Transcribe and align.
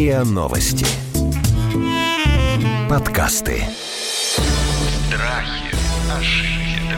РИА 0.00 0.24
Новости. 0.24 0.86
Подкасты. 2.88 3.62
Страхи, 5.04 5.76
ошибки, 6.16 6.88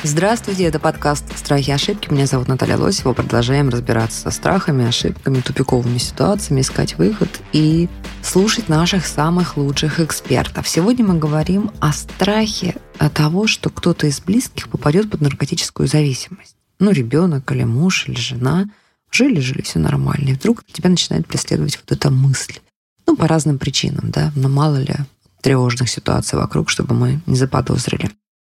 Здравствуйте, 0.09 0.63
это 0.63 0.79
подкаст 0.79 1.37
«Страхи 1.37 1.69
и 1.69 1.73
ошибки». 1.73 2.09
Меня 2.09 2.27
зовут 2.27 2.47
Наталья 2.47 2.77
Лосева. 2.77 3.11
Продолжаем 3.11 3.67
разбираться 3.67 4.21
со 4.21 4.31
страхами, 4.31 4.87
ошибками, 4.87 5.41
тупиковыми 5.41 5.97
ситуациями, 5.97 6.61
искать 6.61 6.97
выход 6.97 7.29
и 7.51 7.89
слушать 8.23 8.69
наших 8.69 9.05
самых 9.05 9.57
лучших 9.57 9.99
экспертов. 9.99 10.69
Сегодня 10.69 11.03
мы 11.03 11.19
говорим 11.19 11.71
о 11.81 11.91
страхе 11.91 12.75
того, 13.13 13.47
что 13.47 13.69
кто-то 13.69 14.07
из 14.07 14.21
близких 14.21 14.69
попадет 14.69 15.11
под 15.11 15.19
наркотическую 15.19 15.89
зависимость. 15.89 16.55
Ну, 16.79 16.91
ребенок 16.91 17.51
или 17.51 17.65
муж 17.65 18.07
или 18.07 18.17
жена. 18.17 18.69
Жили-жили, 19.11 19.61
все 19.61 19.79
нормально. 19.79 20.29
И 20.29 20.33
вдруг 20.35 20.63
тебя 20.63 20.89
начинает 20.89 21.27
преследовать 21.27 21.77
вот 21.77 21.91
эта 21.91 22.09
мысль. 22.09 22.59
Ну, 23.05 23.17
по 23.17 23.27
разным 23.27 23.59
причинам, 23.59 24.09
да. 24.11 24.31
Но 24.37 24.47
мало 24.47 24.77
ли 24.77 24.95
тревожных 25.41 25.89
ситуаций 25.89 26.39
вокруг, 26.39 26.69
чтобы 26.69 26.95
мы 26.95 27.19
не 27.25 27.35
заподозрили. 27.35 28.09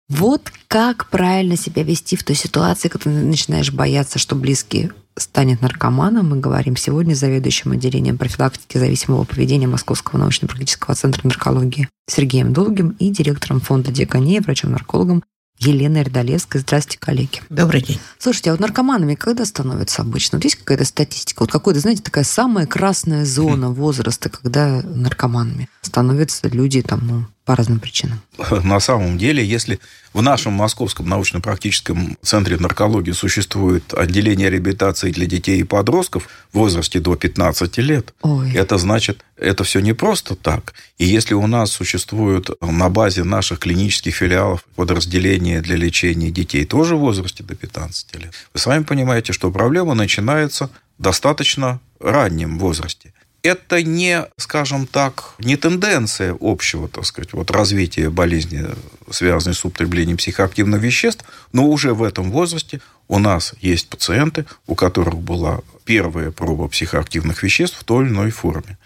Вот 0.10 0.52
как 0.68 1.08
правильно 1.10 1.56
себя 1.56 1.84
вести 1.84 2.16
в 2.16 2.24
той 2.24 2.36
ситуации, 2.36 2.90
когда 2.90 3.12
ты 3.12 3.18
начинаешь 3.18 3.72
бояться, 3.72 4.18
что 4.18 4.36
близкий 4.36 4.92
станет 5.16 5.62
наркоманом. 5.62 6.30
Мы 6.30 6.38
говорим 6.38 6.76
сегодня 6.76 7.16
с 7.16 7.20
заведующим 7.20 7.74
отделением 7.74 8.18
профилактики 8.18 8.78
зависимого 8.78 9.24
поведения 9.24 9.68
Московского 9.68 10.18
научно-практического 10.20 10.96
центра 10.96 11.22
наркологии 11.28 11.90
Сергеем 12.08 12.54
Долгим 12.54 12.96
и 13.00 13.10
директором 13.10 13.60
фонда 13.60 13.92
Диакония, 13.92 14.42
врачом-наркологом 14.42 15.24
Елена 15.60 16.02
Эрдолевская. 16.02 16.62
Здравствуйте, 16.62 17.00
коллеги. 17.00 17.42
Добрый 17.50 17.82
день. 17.82 18.00
Слушайте, 18.18 18.50
а 18.50 18.54
вот 18.54 18.62
наркоманами 18.62 19.16
когда 19.16 19.46
становятся 19.46 20.02
обычно? 20.04 20.38
Вот 20.38 20.46
есть 20.46 20.56
какая-то 20.56 20.86
статистика? 20.86 21.42
Вот 21.42 21.52
какой-то, 21.52 21.82
знаете, 21.82 22.02
такая 22.02 22.24
самая 22.24 22.66
красная 22.66 23.26
зона 23.26 23.70
возраста, 23.70 24.30
когда 24.30 24.82
наркоманами 24.82 25.70
становятся 25.82 26.48
люди 26.48 26.82
там, 26.82 27.06
ну, 27.06 27.26
по 27.50 27.56
разным 27.56 27.80
причинам. 27.80 28.22
На 28.64 28.80
самом 28.80 29.18
деле, 29.18 29.44
если 29.44 29.80
в 30.14 30.22
нашем 30.22 30.54
Московском 30.54 31.10
научно-практическом 31.10 32.16
центре 32.22 32.58
наркологии 32.58 33.12
существует 33.12 33.92
отделение 33.92 34.52
реабилитации 34.52 35.12
для 35.12 35.26
детей 35.26 35.60
и 35.60 35.64
подростков 35.64 36.30
в 36.54 36.60
возрасте 36.60 37.00
до 37.00 37.16
15 37.16 37.80
лет, 37.80 38.14
Ой. 38.22 38.54
это 38.54 38.78
значит, 38.78 39.26
это 39.36 39.64
все 39.64 39.80
не 39.80 39.94
просто 39.94 40.36
так. 40.36 40.76
И 41.00 41.06
если 41.06 41.34
у 41.34 41.48
нас 41.48 41.72
существует 41.72 42.52
на 42.62 42.88
базе 42.90 43.24
наших 43.24 43.58
клинических 43.58 44.14
филиалов 44.14 44.64
подразделение 44.76 45.62
для 45.62 45.76
лечения 45.76 46.30
детей 46.30 46.66
тоже 46.66 46.96
в 46.96 47.00
возрасте 47.00 47.44
до 47.44 47.56
15 47.56 48.16
лет, 48.18 48.32
вы 48.54 48.60
сами 48.60 48.84
понимаете, 48.84 49.34
что 49.34 49.50
проблема 49.50 49.96
начинается 49.96 50.70
в 51.00 51.02
достаточно 51.02 51.80
раннем 52.00 52.60
возрасте 52.60 53.12
это 53.44 53.82
не, 53.84 54.26
скажем 54.38 54.86
так, 54.86 55.36
не 55.40 55.56
тенденция 55.56 56.36
общего, 56.40 56.88
так 56.88 57.06
сказать, 57.06 57.34
вот 57.34 57.52
развития 57.52 58.10
болезни, 58.10 58.66
связанной 59.10 59.56
с 59.56 59.64
употреблением 59.66 60.18
психоактивных 60.18 60.82
веществ, 60.82 61.26
но 61.54 61.68
уже 61.68 61.94
в 61.94 62.04
этом 62.04 62.32
возрасте 62.32 62.82
у 63.08 63.20
нас 63.20 63.54
есть 63.62 63.90
пациенты, 63.90 64.46
у 64.68 64.76
которых 64.76 65.18
была 65.18 65.62
первая 65.86 66.32
проба 66.32 66.68
психоактивных 66.68 67.42
веществ 67.44 67.80
в 67.80 67.84
той 67.84 68.06
или 68.06 68.12
иной 68.12 68.32
форме. 68.32 68.78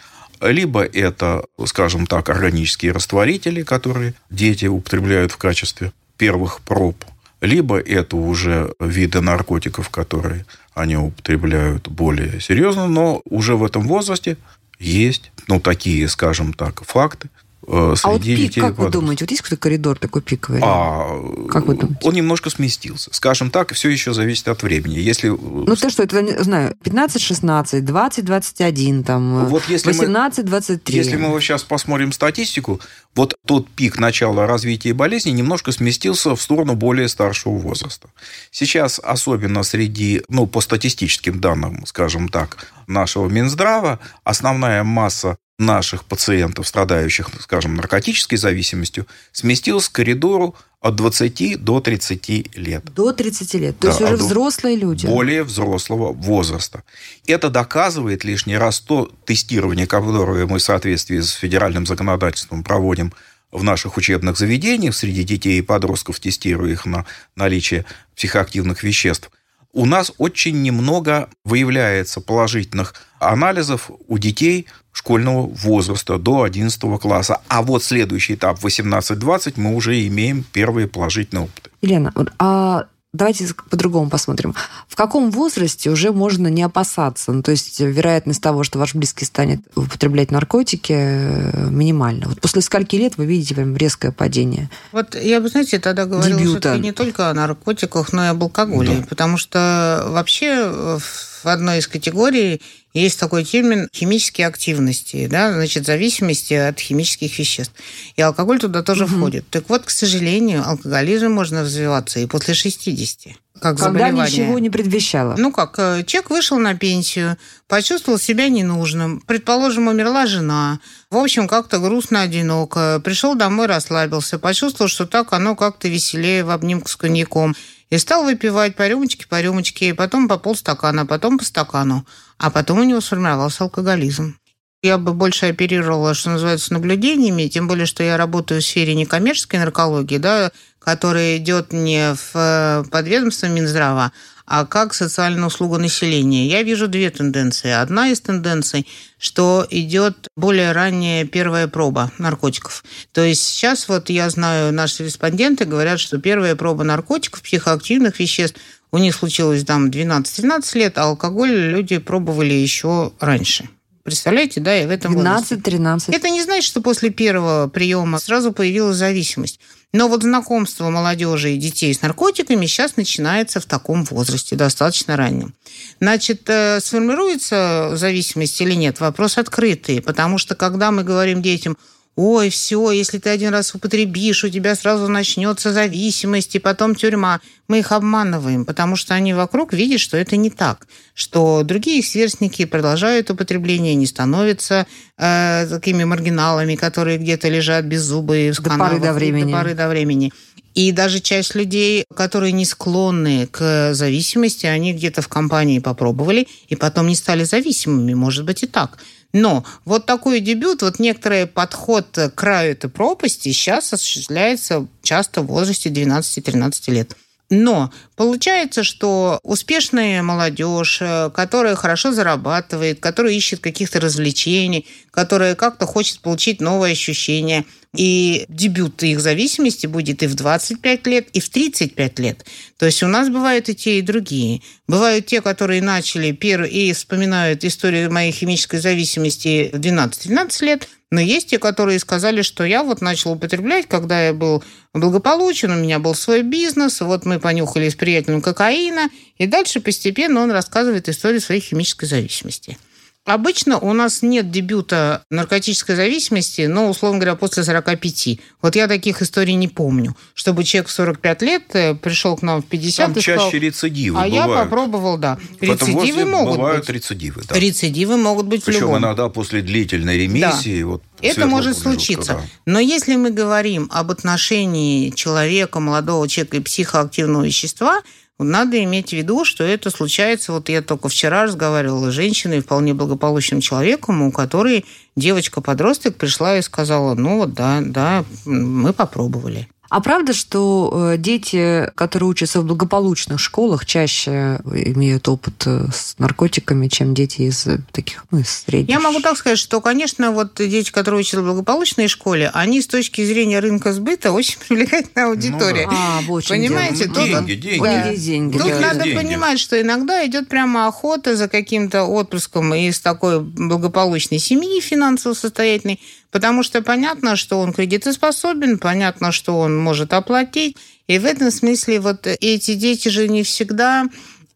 Либо 0.41 0.83
это, 0.83 1.45
скажем 1.65 2.05
так, 2.05 2.29
органические 2.29 2.91
растворители, 2.91 3.63
которые 3.63 4.13
дети 4.29 4.65
употребляют 4.65 5.31
в 5.31 5.37
качестве 5.37 5.93
первых 6.17 6.61
проб, 6.61 7.03
либо 7.43 7.77
это 7.77 8.15
уже 8.15 8.73
виды 8.79 9.19
наркотиков, 9.19 9.89
которые 9.89 10.45
они 10.73 10.95
употребляют 10.95 11.89
более 11.89 12.39
серьезно, 12.39 12.87
но 12.87 13.21
уже 13.25 13.55
в 13.55 13.65
этом 13.65 13.85
возрасте 13.85 14.37
есть, 14.79 15.31
ну, 15.47 15.59
такие, 15.59 16.07
скажем 16.07 16.53
так, 16.53 16.83
факты, 16.85 17.29
среди 17.65 17.99
а 18.03 18.09
вот 18.09 18.21
пик, 18.21 18.37
детей. 18.37 18.61
Как 18.61 18.77
вы 18.77 18.89
думаете, 18.89 19.23
вот 19.25 19.31
есть 19.31 19.41
какой-то 19.41 19.61
коридор 19.61 19.97
такой 19.99 20.21
пиковый? 20.21 20.61
А, 20.63 21.19
как 21.49 21.67
вы 21.67 21.75
думаете? 21.75 21.99
Он 22.03 22.13
немножко 22.13 22.49
сместился. 22.49 23.09
Скажем 23.13 23.49
так, 23.49 23.73
все 23.73 23.89
еще 23.89 24.13
зависит 24.13 24.47
от 24.47 24.63
времени. 24.63 24.99
Если... 24.99 25.29
Ну, 25.29 25.75
то 25.75 25.89
что, 25.89 26.03
это, 26.03 26.21
не 26.21 26.37
знаю, 26.43 26.75
15-16, 26.83 27.81
20-21, 27.81 29.03
там, 29.03 29.45
вот 29.45 29.63
18-23. 29.63 30.79
Если 30.87 31.15
мы 31.15 31.39
сейчас 31.41 31.63
посмотрим 31.63 32.11
статистику, 32.11 32.79
вот 33.15 33.35
тот 33.45 33.69
пик 33.69 33.99
начала 33.99 34.47
развития 34.47 34.93
болезни 34.93 35.31
немножко 35.31 35.71
сместился 35.71 36.35
в 36.35 36.41
сторону 36.41 36.75
более 36.75 37.07
старшего 37.07 37.53
возраста. 37.57 38.09
Сейчас, 38.51 38.99
особенно 39.03 39.63
среди, 39.63 40.23
ну, 40.29 40.47
по 40.47 40.61
статистическим 40.61 41.39
данным, 41.39 41.85
скажем 41.85 42.29
так, 42.29 42.57
нашего 42.87 43.29
Минздрава, 43.29 43.99
основная 44.23 44.83
масса 44.83 45.37
наших 45.65 46.05
пациентов, 46.05 46.67
страдающих, 46.67 47.29
скажем, 47.41 47.75
наркотической 47.75 48.37
зависимостью, 48.37 49.07
сместилась 49.31 49.89
к 49.89 49.93
коридору 49.93 50.55
от 50.79 50.95
20 50.95 51.63
до 51.63 51.79
30 51.79 52.57
лет. 52.57 52.83
До 52.93 53.13
30 53.13 53.53
лет. 53.55 53.79
То 53.79 53.87
да, 53.87 53.89
есть 53.89 54.01
уже 54.01 54.15
взрослые 54.17 54.75
люди. 54.75 55.05
Более 55.05 55.43
взрослого 55.43 56.11
возраста. 56.11 56.83
Это 57.25 57.49
доказывает 57.49 58.23
лишний 58.23 58.57
раз 58.57 58.79
то 58.79 59.09
тестирование, 59.25 59.87
которое 59.87 60.45
мы 60.45 60.59
в 60.59 60.63
соответствии 60.63 61.19
с 61.19 61.31
федеральным 61.31 61.85
законодательством 61.85 62.63
проводим 62.63 63.13
в 63.51 63.63
наших 63.63 63.97
учебных 63.97 64.37
заведениях 64.37 64.95
среди 64.95 65.23
детей 65.23 65.59
и 65.59 65.61
подростков, 65.61 66.19
тестируя 66.19 66.71
их 66.71 66.85
на 66.85 67.05
наличие 67.35 67.85
психоактивных 68.15 68.83
веществ– 68.83 69.31
у 69.73 69.87
нас 69.87 70.13
очень 70.19 70.61
немного 70.61 71.29
выявляется 71.43 72.21
положительных 72.21 72.93
анализов 73.29 73.91
у 74.07 74.17
детей 74.17 74.67
школьного 74.91 75.47
возраста 75.47 76.17
до 76.17 76.43
11 76.43 76.79
класса. 76.99 77.41
А 77.47 77.61
вот 77.61 77.83
следующий 77.83 78.35
этап 78.35 78.63
18-20 78.63 79.53
мы 79.57 79.75
уже 79.75 80.07
имеем 80.07 80.43
первые 80.43 80.87
положительные 80.87 81.45
опыты. 81.45 81.69
Елена, 81.81 82.13
а 82.39 82.85
давайте 83.13 83.47
по-другому 83.69 84.09
посмотрим. 84.09 84.55
В 84.87 84.95
каком 84.95 85.31
возрасте 85.31 85.89
уже 85.89 86.11
можно 86.11 86.47
не 86.47 86.63
опасаться? 86.63 87.31
Ну, 87.31 87.43
то 87.43 87.51
есть 87.51 87.79
вероятность 87.79 88.41
того, 88.41 88.63
что 88.63 88.79
ваш 88.79 88.95
близкий 88.95 89.25
станет 89.25 89.61
употреблять 89.75 90.31
наркотики, 90.31 90.93
э, 90.93 91.69
минимальна. 91.69 92.27
Вот 92.27 92.41
после 92.41 92.61
скольки 92.61 92.95
лет 92.95 93.17
вы 93.17 93.25
видите 93.25 93.55
прям 93.55 93.77
резкое 93.77 94.11
падение? 94.11 94.69
Вот 94.91 95.15
я 95.15 95.39
бы, 95.39 95.49
знаете, 95.49 95.79
тогда 95.79 96.05
говорила 96.05 96.77
не 96.77 96.91
только 96.91 97.29
о 97.29 97.33
наркотиках, 97.33 98.13
но 98.13 98.25
и 98.25 98.27
об 98.27 98.43
алкоголе. 98.43 98.97
Да. 98.97 99.05
Потому 99.07 99.37
что 99.37 100.05
вообще 100.09 100.69
в 100.69 101.32
одной 101.47 101.79
из 101.79 101.87
категорий 101.87 102.61
есть 102.93 103.19
такой 103.19 103.43
термин 103.43 103.89
химические 103.93 104.47
активности, 104.47 105.27
да, 105.27 105.51
значит, 105.53 105.85
зависимости 105.85 106.53
от 106.53 106.79
химических 106.79 107.37
веществ. 107.37 107.73
И 108.15 108.21
алкоголь 108.21 108.59
туда 108.59 108.83
тоже 108.83 109.05
угу. 109.05 109.15
входит. 109.15 109.49
Так 109.49 109.69
вот, 109.69 109.85
к 109.85 109.89
сожалению, 109.89 110.63
алкоголизм 110.67 111.31
можно 111.31 111.61
развиваться 111.61 112.19
и 112.19 112.27
после 112.27 112.53
60 112.53 113.35
как 113.63 113.77
Когда 113.77 114.09
ничего 114.09 114.59
не 114.59 114.69
предвещало. 114.69 115.35
Ну 115.37 115.51
как, 115.51 115.75
э, 115.77 116.03
человек 116.05 116.31
вышел 116.31 116.59
на 116.59 116.75
пенсию, 116.75 117.37
почувствовал 117.69 118.19
себя 118.19 118.49
ненужным. 118.49 119.21
Предположим, 119.25 119.87
умерла 119.87 120.27
жена. 120.27 120.79
В 121.09 121.15
общем, 121.15 121.47
как-то 121.47 121.79
грустно, 121.79 122.23
одиноко. 122.23 123.01
Пришел 123.05 123.35
домой, 123.35 123.67
расслабился. 123.67 124.37
Почувствовал, 124.37 124.89
что 124.89 125.05
так 125.05 125.31
оно 125.31 125.55
как-то 125.55 125.87
веселее 125.87 126.43
в 126.43 126.49
обнимку 126.49 126.89
с 126.89 126.97
коньяком. 126.97 127.55
И 127.93 127.97
стал 127.99 128.23
выпивать 128.23 128.75
по 128.75 128.87
рюмочке, 128.87 129.27
по 129.27 129.39
рюмочке, 129.39 129.93
потом 129.93 130.27
по 130.27 130.39
полстакана, 130.39 131.05
потом 131.05 131.37
по 131.37 131.45
стакану. 131.45 132.07
А 132.39 132.49
потом 132.49 132.79
у 132.79 132.83
него 132.83 133.01
сформировался 133.01 133.65
алкоголизм. 133.65 134.35
Я 134.81 134.97
бы 134.97 135.13
больше 135.13 135.45
оперировала, 135.45 136.15
что 136.15 136.31
называется, 136.31 136.73
наблюдениями, 136.73 137.49
тем 137.49 137.67
более, 137.67 137.85
что 137.85 138.01
я 138.01 138.17
работаю 138.17 138.61
в 138.61 138.65
сфере 138.65 138.95
некоммерческой 138.95 139.59
наркологии, 139.59 140.17
да, 140.17 140.51
которая 140.79 141.37
идет 141.37 141.71
не 141.71 142.15
в 142.15 142.31
э, 142.33 142.83
подведомство 142.89 143.45
Минздрава, 143.45 144.11
а 144.45 144.65
как 144.65 144.93
социальная 144.93 145.47
услуга 145.47 145.77
населения. 145.77 146.47
Я 146.47 146.63
вижу 146.63 146.87
две 146.87 147.09
тенденции. 147.09 147.71
Одна 147.71 148.09
из 148.09 148.21
тенденций, 148.21 148.87
что 149.17 149.65
идет 149.69 150.27
более 150.35 150.71
ранняя 150.71 151.25
первая 151.25 151.67
проба 151.67 152.11
наркотиков. 152.17 152.83
То 153.11 153.21
есть 153.21 153.43
сейчас 153.43 153.87
вот 153.87 154.09
я 154.09 154.29
знаю, 154.29 154.73
наши 154.73 155.05
респонденты 155.05 155.65
говорят, 155.65 155.99
что 155.99 156.17
первая 156.17 156.55
проба 156.55 156.83
наркотиков, 156.83 157.41
психоактивных 157.41 158.19
веществ 158.19 158.59
у 158.91 158.97
них 158.97 159.15
случилось 159.15 159.63
там 159.65 159.89
12-13 159.89 160.77
лет, 160.77 160.97
а 160.97 161.03
алкоголь 161.05 161.51
люди 161.51 161.97
пробовали 161.97 162.53
еще 162.53 163.11
раньше. 163.19 163.67
Представляете, 164.03 164.59
да, 164.59 164.77
и 164.77 164.85
в 164.85 164.89
этом 164.89 165.17
12-13. 165.17 166.13
Это 166.13 166.29
не 166.29 166.43
значит, 166.43 166.65
что 166.65 166.81
после 166.81 167.09
первого 167.09 167.69
приема 167.69 168.19
сразу 168.19 168.51
появилась 168.51 168.97
зависимость. 168.97 169.61
Но 169.93 170.09
вот 170.09 170.23
знакомство 170.23 170.89
молодежи 170.89 171.51
и 171.53 171.57
детей 171.57 171.93
с 171.93 172.01
наркотиками 172.01 172.65
сейчас 172.65 172.97
начинается 172.97 173.61
в 173.61 173.65
таком 173.65 174.03
возрасте, 174.05 174.57
достаточно 174.57 175.15
раннем. 175.15 175.53
Значит, 176.01 176.49
э, 176.49 176.81
сформируется 176.81 177.91
зависимость 177.93 178.59
или 178.59 178.73
нет? 178.73 178.99
Вопрос 178.99 179.37
открытый, 179.37 180.01
потому 180.01 180.37
что 180.37 180.55
когда 180.55 180.91
мы 180.91 181.03
говорим 181.03 181.41
детям, 181.41 181.77
ой, 182.15 182.49
все, 182.49 182.91
если 182.91 183.17
ты 183.17 183.29
один 183.29 183.49
раз 183.49 183.73
употребишь, 183.73 184.43
у 184.43 184.49
тебя 184.49 184.75
сразу 184.75 185.07
начнется 185.07 185.73
зависимость 185.73 186.55
и 186.55 186.59
потом 186.59 186.95
тюрьма. 186.95 187.41
Мы 187.67 187.79
их 187.79 187.91
обманываем, 187.91 188.65
потому 188.65 188.95
что 188.95 189.13
они 189.15 189.33
вокруг 189.33 189.73
видят, 189.73 189.99
что 189.99 190.17
это 190.17 190.37
не 190.37 190.49
так, 190.49 190.87
что 191.13 191.63
другие 191.63 191.99
их 191.99 192.05
сверстники 192.05 192.65
продолжают 192.65 193.29
употребление, 193.31 193.95
не 193.95 194.05
становятся 194.05 194.85
э, 195.17 195.67
такими 195.69 196.03
маргиналами, 196.03 196.75
которые 196.75 197.17
где-то 197.17 197.49
лежат 197.49 197.85
без 197.85 198.01
зубы 198.03 198.51
в 198.53 198.61
До 198.61 198.69
канавах, 198.69 198.91
поры 198.91 199.01
до 199.01 199.13
времени. 199.13 199.51
До 199.51 199.57
поры 199.57 199.73
до 199.73 199.87
времени. 199.87 200.31
И 200.75 200.91
даже 200.91 201.19
часть 201.19 201.53
людей, 201.55 202.05
которые 202.15 202.51
не 202.51 202.65
склонны 202.65 203.47
к 203.47 203.93
зависимости, 203.93 204.65
они 204.65 204.93
где-то 204.93 205.21
в 205.21 205.27
компании 205.27 205.79
попробовали 205.79 206.47
и 206.67 206.75
потом 206.75 207.07
не 207.07 207.15
стали 207.15 207.43
зависимыми. 207.43 208.13
Может 208.13 208.43
быть 208.45 208.63
и 208.63 208.67
так. 208.67 208.97
Но 209.33 209.65
вот 209.83 210.05
такой 210.05 210.39
дебют, 210.39 210.83
вот 210.83 210.99
некоторый 210.99 211.47
подход 211.47 212.07
к 212.13 212.29
краю 212.29 212.73
этой 212.73 212.89
пропасти 212.89 213.49
сейчас 213.49 213.91
осуществляется 213.91 214.87
часто 215.01 215.41
в 215.41 215.47
возрасте 215.47 215.89
12-13 215.89 216.91
лет. 216.91 217.17
Но 217.49 217.91
получается, 218.15 218.83
что 218.83 219.39
успешная 219.43 220.23
молодежь, 220.23 220.99
э, 221.01 221.29
которая 221.31 221.75
хорошо 221.75 222.11
зарабатывает, 222.11 222.99
которая 222.99 223.33
ищет 223.33 223.59
каких-то 223.59 223.99
развлечений, 223.99 224.87
которая 225.11 225.53
как-то 225.53 225.85
хочет 225.85 226.19
получить 226.21 226.61
новые 226.61 226.93
ощущения, 226.93 227.65
и 227.95 228.45
дебют 228.49 229.03
их 229.03 229.19
зависимости 229.19 229.85
будет 229.85 230.23
и 230.23 230.27
в 230.27 230.35
25 230.35 231.07
лет, 231.07 231.27
и 231.33 231.39
в 231.39 231.49
35 231.49 232.19
лет. 232.19 232.45
То 232.77 232.87
есть 232.87 233.03
у 233.03 233.07
нас 233.07 233.29
бывают 233.29 233.69
и 233.69 233.75
те, 233.75 233.99
и 233.99 234.01
другие. 234.01 234.61
Бывают 234.87 235.27
те, 235.27 235.41
которые 235.41 235.81
начали 235.81 236.31
первые 236.31 236.71
и 236.71 236.93
вспоминают 236.93 237.63
историю 237.63 238.11
моей 238.11 238.31
химической 238.31 238.77
зависимости 238.77 239.69
в 239.71 239.79
12-13 239.79 240.65
лет, 240.65 240.87
но 241.11 241.21
есть 241.21 241.49
те, 241.49 241.59
которые 241.59 241.99
сказали, 241.99 242.41
что 242.41 242.63
я 242.63 242.83
вот 242.83 242.99
начал 243.01 243.33
употреблять, 243.33 243.87
когда 243.87 244.25
я 244.25 244.33
был 244.33 244.63
благополучен, 244.95 245.69
у 245.69 245.75
меня 245.75 245.99
был 245.99 246.15
свой 246.15 246.41
бизнес, 246.41 247.01
вот 247.01 247.25
мы 247.25 247.39
понюхали 247.39 247.89
с 247.89 247.95
приятелем 247.95 248.41
кокаина, 248.41 249.09
и 249.37 249.45
дальше 249.45 249.79
постепенно 249.79 250.41
он 250.41 250.49
рассказывает 250.49 251.07
историю 251.09 251.39
своей 251.39 251.61
химической 251.61 252.07
зависимости. 252.07 252.79
Обычно 253.25 253.79
у 253.79 253.93
нас 253.93 254.21
нет 254.21 254.51
дебюта 254.51 255.23
наркотической 255.29 255.95
зависимости, 255.95 256.63
но, 256.63 256.89
условно 256.89 257.19
говоря, 257.19 257.35
после 257.35 257.63
45. 257.63 258.39
Вот 258.61 258.75
я 258.75 258.89
таких 258.89 259.21
историй 259.21 259.53
не 259.55 259.69
помню, 259.69 260.13
чтобы 260.33 260.65
человек 260.65 260.89
в 260.89 260.91
45 260.91 261.41
лет 261.43 261.63
э, 261.73 261.95
пришел 261.95 262.35
к 262.35 262.41
нам 262.41 262.61
в 262.61 262.65
50 262.65 263.05
Там 263.05 263.11
и 263.13 263.15
чаще 263.21 263.39
сказал, 263.39 263.51
рецидивы 263.61 264.19
а 264.19 264.27
я 264.27 264.43
бывают. 264.45 264.69
попробовал, 264.69 265.17
да. 265.17 265.37
В 265.57 265.63
Рецидивы 265.63 266.25
могут 266.25 266.57
бывают 266.57 266.85
быть. 266.85 266.89
рецидивы, 266.95 267.43
да. 267.47 267.55
Рецидивы 267.57 268.17
могут 268.17 268.47
быть 268.47 268.63
в 268.63 268.65
Причем 268.65 268.81
любом. 268.81 268.97
иногда 268.97 269.29
после 269.29 269.61
длительной 269.61 270.17
ремиссии. 270.17 270.83
Вот, 270.83 271.01
Это 271.21 271.45
может 271.47 271.77
случиться. 271.77 272.33
да. 272.33 272.41
Но 272.65 272.79
если 272.81 273.15
мы 273.15 273.31
говорим 273.31 273.87
об 273.93 274.11
отношении 274.11 275.11
человека, 275.11 275.79
молодого 275.79 276.27
человека 276.27 276.57
и 276.57 276.59
психоактивного 276.59 277.45
вещества, 277.45 278.01
надо 278.39 278.83
иметь 278.83 279.09
в 279.09 279.13
виду, 279.13 279.45
что 279.45 279.63
это 279.63 279.89
случается, 279.89 280.53
вот 280.53 280.69
я 280.69 280.81
только 280.81 281.09
вчера 281.09 281.43
разговаривала 281.43 282.09
с 282.09 282.13
женщиной, 282.13 282.61
вполне 282.61 282.93
благополучным 282.93 283.61
человеком, 283.61 284.21
у 284.21 284.31
которой 284.31 284.85
девочка-подросток 285.15 286.15
пришла 286.17 286.57
и 286.57 286.61
сказала, 286.61 287.13
ну 287.13 287.37
вот 287.37 287.53
да, 287.53 287.81
да, 287.81 288.25
мы 288.45 288.93
попробовали. 288.93 289.67
А 289.93 290.01
правда, 290.01 290.33
что 290.33 291.11
э, 291.13 291.17
дети, 291.19 291.87
которые 291.93 292.27
учатся 292.27 292.61
в 292.61 292.65
благополучных 292.65 293.39
школах, 293.39 293.85
чаще 293.85 294.59
имеют 294.65 295.29
опыт 295.29 295.67
э, 295.67 295.85
с 295.93 296.15
наркотиками, 296.17 296.87
чем 296.87 297.13
дети 297.13 297.43
из 297.43 297.67
э, 297.67 297.77
таких, 297.91 298.25
ну, 298.31 298.39
из 298.39 298.49
средних? 298.49 298.89
Я 298.89 298.99
могу 298.99 299.19
так 299.19 299.37
сказать, 299.37 299.59
что, 299.59 299.81
конечно, 299.81 300.31
вот 300.31 300.55
дети, 300.55 300.91
которые 300.91 301.19
учатся 301.19 301.41
в 301.41 301.45
благополучной 301.45 302.07
школе, 302.07 302.49
они 302.55 302.81
с 302.81 302.87
точки 302.87 303.23
зрения 303.23 303.59
рынка 303.59 303.93
сбыта 303.93 304.31
очень 304.31 304.57
привлекательная 304.67 305.27
аудитория. 305.27 305.87
А, 305.87 306.21
вот 306.21 306.43
в 306.43 306.47
чем 306.47 306.57
Понимаете, 306.57 307.07
дело. 307.07 307.13
тут- 307.13 307.25
деньги, 307.25 307.53
деньги. 307.53 307.79
У 307.79 307.85
них 307.85 308.05
есть 308.07 308.25
деньги. 308.25 308.57
Тут 308.57 308.69
да. 308.69 308.79
надо 308.79 309.03
деньги. 309.03 309.15
понимать, 309.15 309.59
что 309.59 309.79
иногда 309.79 310.25
идет 310.25 310.49
прямо 310.49 310.87
охота 310.87 311.35
за 311.35 311.47
каким-то 311.47 312.05
отпрыском 312.05 312.73
из 312.73 312.99
такой 312.99 313.41
благополучной 313.41 314.39
семьи, 314.39 314.81
финансово 314.81 315.35
состоятельной, 315.35 315.99
потому 316.31 316.63
что 316.63 316.81
понятно, 316.81 317.35
что 317.35 317.59
он 317.59 317.73
кредитоспособен, 317.73 318.79
понятно, 318.79 319.31
что 319.31 319.59
он 319.59 319.82
может 319.83 320.13
оплатить. 320.13 320.77
И 321.07 321.19
в 321.19 321.25
этом 321.25 321.51
смысле 321.51 321.99
вот 321.99 322.25
эти 322.25 322.73
дети 322.75 323.09
же 323.09 323.27
не 323.27 323.43
всегда 323.43 324.05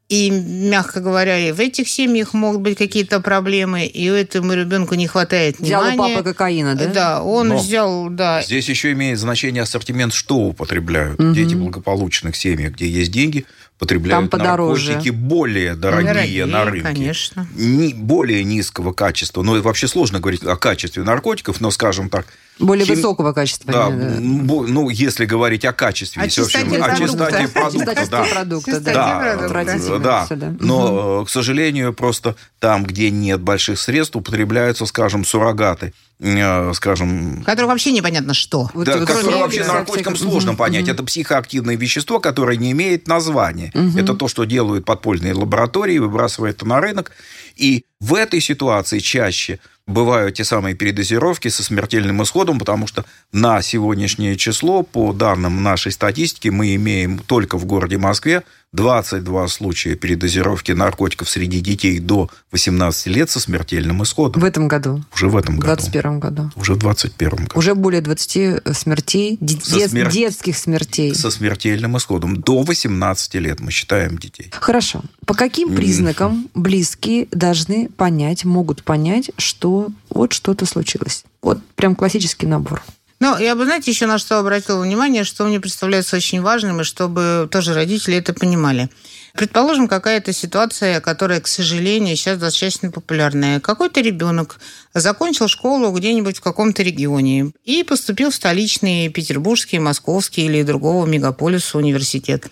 и, 0.09 0.29
мягко 0.31 1.01
говоря, 1.01 1.38
и 1.38 1.51
в 1.51 1.59
этих 1.59 1.89
семьях 1.89 2.33
могут 2.33 2.62
быть 2.62 2.77
какие-то 2.77 3.19
проблемы, 3.19 3.85
и 3.85 4.06
этому 4.06 4.53
ребенку 4.53 4.95
не 4.95 5.06
хватает 5.06 5.59
Взял 5.59 5.83
у 5.83 5.89
внимания. 5.89 6.15
папы 6.15 6.29
кокаина, 6.29 6.75
да? 6.75 6.85
Да, 6.85 7.24
он 7.24 7.50
Но 7.50 7.57
взял, 7.57 8.07
да, 8.09 8.41
Здесь 8.41 8.69
еще 8.69 8.94
имеет 8.94 9.19
значение 9.19 9.63
ассортимент, 9.63 10.13
что 10.13 10.38
употребляют. 10.38 11.19
Мгм. 11.19 11.33
Дети 11.33 11.56
благополучных 11.56 12.38
семьях, 12.38 12.71
где 12.75 12.88
есть 12.88 13.12
деньги, 13.12 13.45
потребляют 13.77 14.29
Там 14.31 14.39
подороже. 14.39 14.91
наркотики 14.94 15.09
более 15.13 15.75
дорогие, 15.75 16.13
дорогие, 16.13 16.45
на 16.45 16.63
рынке. 16.63 16.83
конечно. 16.83 17.45
Ни- 17.56 17.91
более 17.91 18.45
низкого 18.45 18.94
качества. 18.94 19.41
Ну, 19.41 19.57
и 19.57 19.59
вообще 19.59 19.89
сложно 19.89 20.21
говорить 20.21 20.41
о 20.44 20.56
качестве 20.56 21.03
наркотиков, 21.03 21.59
но, 21.59 21.69
скажем 21.69 22.09
так, 22.09 22.27
Более 22.59 22.86
Хим- 22.86 22.95
высокого 22.95 23.33
качества. 23.33 23.71
да, 23.71 23.88
именно, 23.89 24.09
да. 24.15 24.44
бо- 24.45 24.65
ну, 24.68 24.89
если 24.89 25.25
говорить 25.25 25.63
о 25.65 25.74
качестве, 25.74 26.21
О 26.21 26.25
если 26.25 26.44
чистоте 26.44 26.65
о 26.77 26.83
продукта. 26.83 26.98
чистоте 26.98 27.38
О 27.38 27.71
Чистоте 27.71 28.06
да. 28.09 28.24
продукта, 28.24 28.71
Чистоте 28.71 28.94
да. 28.94 29.48
продукта. 29.48 30.36
Да. 30.36 30.56
Но, 30.59 31.21
э, 31.21 31.25
к 31.25 31.30
сожалению, 31.30 31.94
просто 31.94 32.36
там, 32.59 32.83
где 32.83 33.12
нет 33.12 33.42
больших 33.42 33.80
средств, 33.80 34.15
употребляются, 34.15 34.86
скажем, 34.88 35.24
суррогаты, 35.24 35.94
э, 36.19 36.74
скажем, 36.74 37.44
Которых 37.45 37.69
вообще 37.69 37.92
непонятно 37.92 38.33
что. 38.33 38.69
Да, 38.74 38.98
вот 38.98 39.06
которое 39.07 39.38
вообще 39.38 39.63
наркотикам 39.63 40.15
сложно 40.15 40.56
понять. 40.56 40.88
Это 40.88 41.03
психоактивное 41.03 41.75
вещество, 41.75 42.19
которое 42.19 42.57
не 42.57 42.71
имеет 42.71 43.07
названия. 43.07 43.71
Это 43.95 44.13
то, 44.15 44.27
что 44.27 44.45
делают 44.45 44.86
подпольные 44.86 45.33
лаборатории, 45.33 46.00
выбрасывают 46.00 46.57
это 46.57 46.65
на 46.65 46.80
рынок. 46.81 47.12
И 47.56 47.86
в 48.00 48.13
этой 48.15 48.42
ситуации 48.42 49.00
чаще 49.00 49.60
бывают 49.88 50.36
те 50.36 50.44
самые 50.44 50.75
передозировки 50.75 51.48
со 51.48 51.63
смертельным 51.63 52.22
исходом, 52.22 52.60
потому 52.60 52.86
что 52.86 53.06
на 53.31 53.62
сегодняшнее 53.62 54.36
число, 54.36 54.84
по 54.84 55.13
данным 55.13 55.63
нашей 55.63 55.92
статистики, 55.92 56.50
мы 56.50 56.75
имеем 56.75 57.19
только 57.19 57.57
в 57.57 57.66
городе 57.66 57.98
Москве 57.98 58.44
22 58.74 59.48
случая 59.48 59.96
передозировки 59.96 60.72
наркотиков 60.74 61.30
среди 61.30 61.62
детей 61.62 62.00
до 62.00 62.30
18 62.52 63.08
лет 63.08 63.30
со 63.30 63.40
смертельным 63.40 64.04
исходом. 64.04 64.42
В 64.42 64.46
этом 64.46 64.68
году, 64.68 65.04
Уже 65.14 65.30
в 65.30 65.38
этом 65.38 65.56
в 65.56 65.60
году. 65.60 65.75
2021 65.81 66.19
году. 66.19 66.52
Уже 66.56 66.74
в 66.74 66.78
2021 66.80 67.46
году. 67.48 67.52
Уже 67.58 67.75
более 67.75 68.02
20 68.02 68.62
смертей, 68.75 69.38
де- 69.39 69.60
Со 69.62 69.88
смер- 69.88 70.12
детских 70.12 70.58
смертей. 70.58 71.15
Со 71.15 71.32
смертельным 71.32 71.98
исходом. 71.98 72.36
До 72.41 72.62
18 72.63 73.39
лет 73.39 73.60
мы 73.62 73.72
считаем 73.72 74.18
детей. 74.18 74.51
Хорошо. 74.53 75.01
По 75.25 75.34
каким 75.34 75.74
признакам 75.75 76.50
близкие 76.53 77.27
должны 77.32 77.89
понять, 77.89 78.44
могут 78.46 78.84
понять, 78.84 79.32
что 79.38 79.88
вот 80.10 80.34
что-то 80.34 80.65
случилось? 80.65 81.24
Вот 81.41 81.60
прям 81.75 81.96
классический 81.96 82.46
набор. 82.46 82.82
Ну, 83.19 83.36
я 83.39 83.55
бы, 83.55 83.65
знаете, 83.65 83.89
еще 83.89 84.05
на 84.05 84.19
что 84.19 84.38
обратила 84.38 84.79
внимание, 84.79 85.24
что 85.24 85.45
мне 85.45 85.59
представляется 85.59 86.15
очень 86.15 86.41
важным, 86.41 86.81
и 86.81 86.83
чтобы 86.83 87.50
тоже 87.51 87.74
родители 87.74 88.15
это 88.17 88.31
понимали. 88.31 88.89
Предположим, 89.33 89.88
какая-то 89.88 90.33
ситуация, 90.33 91.01
которая, 91.01 91.41
к 91.41 91.47
сожалению, 91.47 92.15
сейчас 92.15 92.38
достаточно 92.38 92.91
популярная. 92.91 93.59
Какой-то 93.59 94.01
ребенок 94.01 94.59
закончил 94.93 95.47
школу 95.47 95.91
где-нибудь 95.91 96.38
в 96.38 96.41
каком-то 96.41 96.83
регионе 96.83 97.51
и 97.63 97.83
поступил 97.83 98.29
в 98.29 98.36
столичный 98.36 99.09
петербургский, 99.09 99.79
московский 99.79 100.45
или 100.45 100.62
другого 100.62 101.07
мегаполиса 101.07 101.77
университет. 101.77 102.47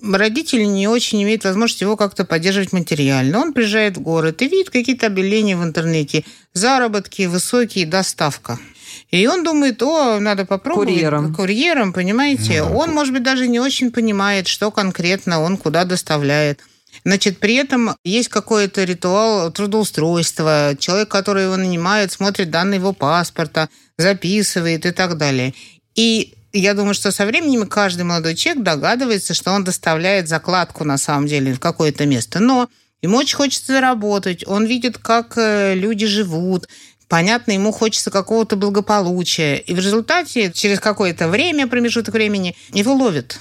Родители 0.00 0.62
не 0.62 0.86
очень 0.86 1.22
имеют 1.24 1.44
возможность 1.44 1.80
его 1.80 1.96
как-то 1.96 2.24
поддерживать 2.24 2.72
материально. 2.72 3.40
Он 3.40 3.52
приезжает 3.52 3.96
в 3.96 4.00
город 4.00 4.40
и 4.42 4.48
видит 4.48 4.70
какие-то 4.70 5.06
объявления 5.06 5.56
в 5.56 5.64
интернете. 5.64 6.24
Заработки 6.52 7.26
высокие, 7.26 7.84
доставка. 7.84 8.58
И 9.10 9.26
он 9.26 9.44
думает, 9.44 9.82
о, 9.82 10.20
надо 10.20 10.44
попробовать. 10.44 10.88
Курьером. 10.88 11.34
Курьером, 11.34 11.92
понимаете? 11.92 12.62
Ну 12.62 12.70
да. 12.70 12.76
Он, 12.76 12.90
может 12.92 13.12
быть, 13.12 13.22
даже 13.22 13.48
не 13.48 13.60
очень 13.60 13.90
понимает, 13.90 14.48
что 14.48 14.70
конкретно 14.70 15.40
он 15.40 15.56
куда 15.56 15.84
доставляет. 15.84 16.60
Значит, 17.04 17.38
при 17.38 17.54
этом 17.54 17.94
есть 18.04 18.28
какой-то 18.28 18.84
ритуал 18.84 19.50
трудоустройства. 19.52 20.74
Человек, 20.78 21.08
который 21.08 21.44
его 21.44 21.56
нанимает, 21.56 22.12
смотрит 22.12 22.50
данные 22.50 22.78
его 22.78 22.92
паспорта, 22.92 23.68
записывает 23.96 24.86
и 24.86 24.90
так 24.90 25.16
далее. 25.16 25.54
И 25.94 26.34
я 26.52 26.74
думаю, 26.74 26.94
что 26.94 27.10
со 27.10 27.26
временем 27.26 27.66
каждый 27.66 28.02
молодой 28.02 28.34
человек 28.34 28.62
догадывается, 28.64 29.34
что 29.34 29.52
он 29.52 29.64
доставляет 29.64 30.28
закладку 30.28 30.84
на 30.84 30.98
самом 30.98 31.26
деле 31.26 31.54
в 31.54 31.60
какое-то 31.60 32.06
место. 32.06 32.40
Но 32.40 32.68
ему 33.02 33.18
очень 33.18 33.36
хочется 33.36 33.72
заработать. 33.72 34.46
Он 34.46 34.64
видит, 34.64 34.98
как 34.98 35.34
э, 35.36 35.74
люди 35.74 36.06
живут. 36.06 36.68
Понятно, 37.08 37.52
ему 37.52 37.72
хочется 37.72 38.10
какого-то 38.10 38.56
благополучия. 38.56 39.56
И 39.56 39.74
в 39.74 39.78
результате 39.78 40.52
через 40.52 40.78
какое-то 40.78 41.28
время, 41.28 41.66
промежуток 41.66 42.14
времени, 42.14 42.54
его 42.72 42.92
ловят. 42.92 43.40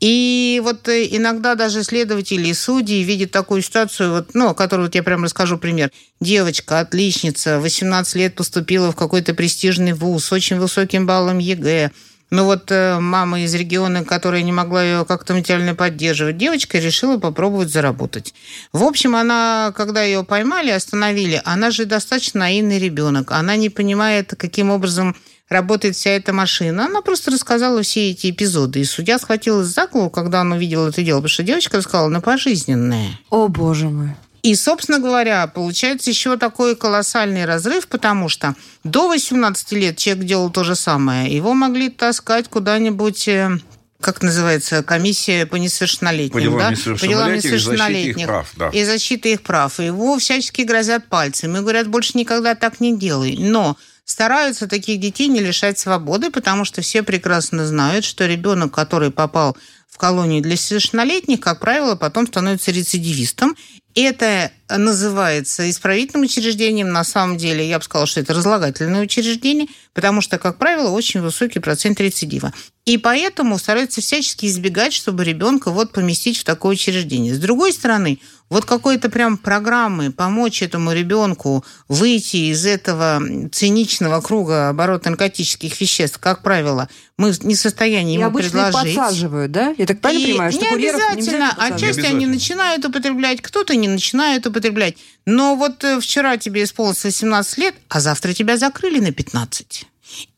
И 0.00 0.60
вот 0.62 0.88
э, 0.88 1.06
иногда 1.10 1.54
даже 1.54 1.82
следователи 1.82 2.48
и 2.48 2.54
судьи 2.54 3.02
видят 3.02 3.30
такую 3.30 3.62
ситуацию, 3.62 4.10
вот, 4.12 4.34
ну, 4.34 4.54
которую 4.54 4.86
вот 4.86 4.94
я 4.94 5.02
прям 5.02 5.24
расскажу 5.24 5.56
пример. 5.58 5.90
Девочка, 6.20 6.80
отличница, 6.80 7.60
18 7.60 8.14
лет 8.16 8.34
поступила 8.34 8.92
в 8.92 8.96
какой-то 8.96 9.34
престижный 9.34 9.92
вуз 9.92 10.26
с 10.26 10.32
очень 10.32 10.58
высоким 10.58 11.06
баллом 11.06 11.38
ЕГЭ. 11.38 11.92
Ну 12.30 12.44
вот 12.44 12.72
э, 12.72 12.98
мама 12.98 13.40
из 13.42 13.54
региона, 13.54 14.04
которая 14.04 14.42
не 14.42 14.50
могла 14.50 14.82
ее 14.82 15.04
как-то 15.04 15.32
материально 15.32 15.76
поддерживать, 15.76 16.36
девочка 16.36 16.78
решила 16.78 17.18
попробовать 17.18 17.70
заработать. 17.70 18.34
В 18.72 18.82
общем, 18.82 19.14
она, 19.14 19.72
когда 19.76 20.02
ее 20.02 20.24
поймали, 20.24 20.70
остановили, 20.70 21.40
она 21.44 21.70
же 21.70 21.84
достаточно 21.84 22.40
наивный 22.40 22.80
ребенок. 22.80 23.30
Она 23.30 23.54
не 23.54 23.70
понимает, 23.70 24.34
каким 24.36 24.70
образом 24.70 25.14
работает 25.48 25.94
вся 25.94 26.10
эта 26.10 26.32
машина. 26.32 26.86
Она 26.86 27.00
просто 27.00 27.30
рассказала 27.30 27.82
все 27.82 28.10
эти 28.10 28.30
эпизоды. 28.30 28.80
И 28.80 28.84
судья 28.84 29.20
схватилась 29.20 29.68
за 29.68 29.86
голову, 29.86 30.10
когда 30.10 30.40
он 30.40 30.50
увидел 30.50 30.88
это 30.88 31.02
дело, 31.02 31.18
потому 31.18 31.28
что 31.28 31.44
девочка 31.44 31.76
рассказала 31.76 32.08
на 32.08 32.20
пожизненное. 32.20 33.10
О, 33.30 33.46
боже 33.46 33.88
мой. 33.88 34.16
И, 34.46 34.54
собственно 34.54 35.00
говоря, 35.00 35.44
получается 35.48 36.08
еще 36.08 36.36
такой 36.36 36.76
колоссальный 36.76 37.46
разрыв, 37.46 37.88
потому 37.88 38.28
что 38.28 38.54
до 38.84 39.08
18 39.08 39.72
лет 39.72 39.96
человек 39.96 40.24
делал 40.24 40.50
то 40.50 40.62
же 40.62 40.76
самое. 40.76 41.34
Его 41.34 41.52
могли 41.52 41.88
таскать 41.88 42.46
куда-нибудь 42.46 43.26
э, 43.26 43.58
как 44.00 44.22
называется, 44.22 44.84
комиссия 44.84 45.46
по 45.46 45.56
несовершеннолетним, 45.56 46.32
по 46.32 46.40
делам 46.40 46.58
да? 46.60 46.70
несовершеннолетних, 46.70 47.00
по 47.00 47.08
делам 47.08 47.34
несовершеннолетних. 47.34 48.14
И 48.14 48.22
защиты 48.22 48.22
их 48.22 48.26
прав, 48.28 48.52
да. 48.56 48.68
И 48.68 48.84
защиты 48.84 49.32
их 49.32 49.42
прав. 49.42 49.80
Его 49.80 50.18
всячески 50.20 50.62
грозят 50.62 51.08
пальцем. 51.08 51.56
И 51.56 51.60
говорят, 51.60 51.88
больше 51.88 52.12
никогда 52.14 52.54
так 52.54 52.78
не 52.78 52.96
делай. 52.96 53.36
Но 53.36 53.76
стараются 54.04 54.68
таких 54.68 55.00
детей 55.00 55.26
не 55.26 55.40
лишать 55.40 55.80
свободы, 55.80 56.30
потому 56.30 56.64
что 56.64 56.82
все 56.82 57.02
прекрасно 57.02 57.66
знают, 57.66 58.04
что 58.04 58.26
ребенок, 58.26 58.72
который 58.72 59.10
попал 59.10 59.56
в 59.90 59.98
колонию 59.98 60.40
для 60.40 60.56
совершеннолетних, 60.56 61.40
как 61.40 61.58
правило, 61.58 61.96
потом 61.96 62.28
становится 62.28 62.70
рецидивистом. 62.70 63.56
Это 63.96 64.52
называется 64.68 65.68
исправительным 65.70 66.24
учреждением. 66.26 66.92
На 66.92 67.02
самом 67.02 67.36
деле, 67.36 67.66
я 67.68 67.78
бы 67.78 67.84
сказала, 67.84 68.06
что 68.06 68.20
это 68.20 68.34
разлагательное 68.34 69.00
учреждение, 69.02 69.68
потому 69.94 70.20
что, 70.20 70.38
как 70.38 70.58
правило, 70.58 70.90
очень 70.90 71.20
высокий 71.22 71.60
процент 71.60 71.98
рецидива. 72.00 72.52
И 72.84 72.98
поэтому 72.98 73.58
стараются 73.58 74.00
всячески 74.00 74.46
избегать, 74.46 74.92
чтобы 74.92 75.24
ребенка 75.24 75.70
вот 75.70 75.92
поместить 75.92 76.38
в 76.38 76.44
такое 76.44 76.74
учреждение. 76.74 77.34
С 77.34 77.38
другой 77.38 77.72
стороны, 77.72 78.20
вот 78.48 78.64
какой-то 78.64 79.08
прям 79.08 79.38
программы 79.38 80.12
помочь 80.12 80.62
этому 80.62 80.92
ребенку 80.92 81.64
выйти 81.88 82.52
из 82.52 82.64
этого 82.64 83.20
циничного 83.50 84.20
круга 84.20 84.68
оборота 84.68 85.10
наркотических 85.10 85.80
веществ, 85.80 86.18
как 86.18 86.42
правило, 86.42 86.88
мы 87.18 87.34
не 87.42 87.56
в 87.56 87.58
состоянии 87.58 88.14
И 88.14 88.18
ему 88.18 88.26
обычно 88.26 88.70
предложить. 88.70 88.94
подсаживают, 88.94 89.50
да? 89.50 89.74
Я 89.76 89.86
так 89.86 90.00
правильно 90.00 90.22
И 90.22 90.30
понимаю, 90.30 90.52
что 90.52 90.60
не 90.60 90.68
обязательно. 90.74 91.50
Отчасти 91.58 91.82
Не 91.82 91.86
они 91.86 91.88
обязательно. 91.88 92.28
начинают 92.34 92.84
употреблять, 92.84 93.40
кто-то 93.42 93.74
не 93.74 93.85
начинает 93.86 94.46
употреблять. 94.46 94.96
Но 95.24 95.56
вот 95.56 95.82
э, 95.84 96.00
вчера 96.00 96.36
тебе 96.36 96.64
исполнилось 96.64 97.04
18 97.04 97.58
лет, 97.58 97.74
а 97.88 98.00
завтра 98.00 98.32
тебя 98.32 98.56
закрыли 98.56 99.00
на 99.00 99.12
15. 99.12 99.86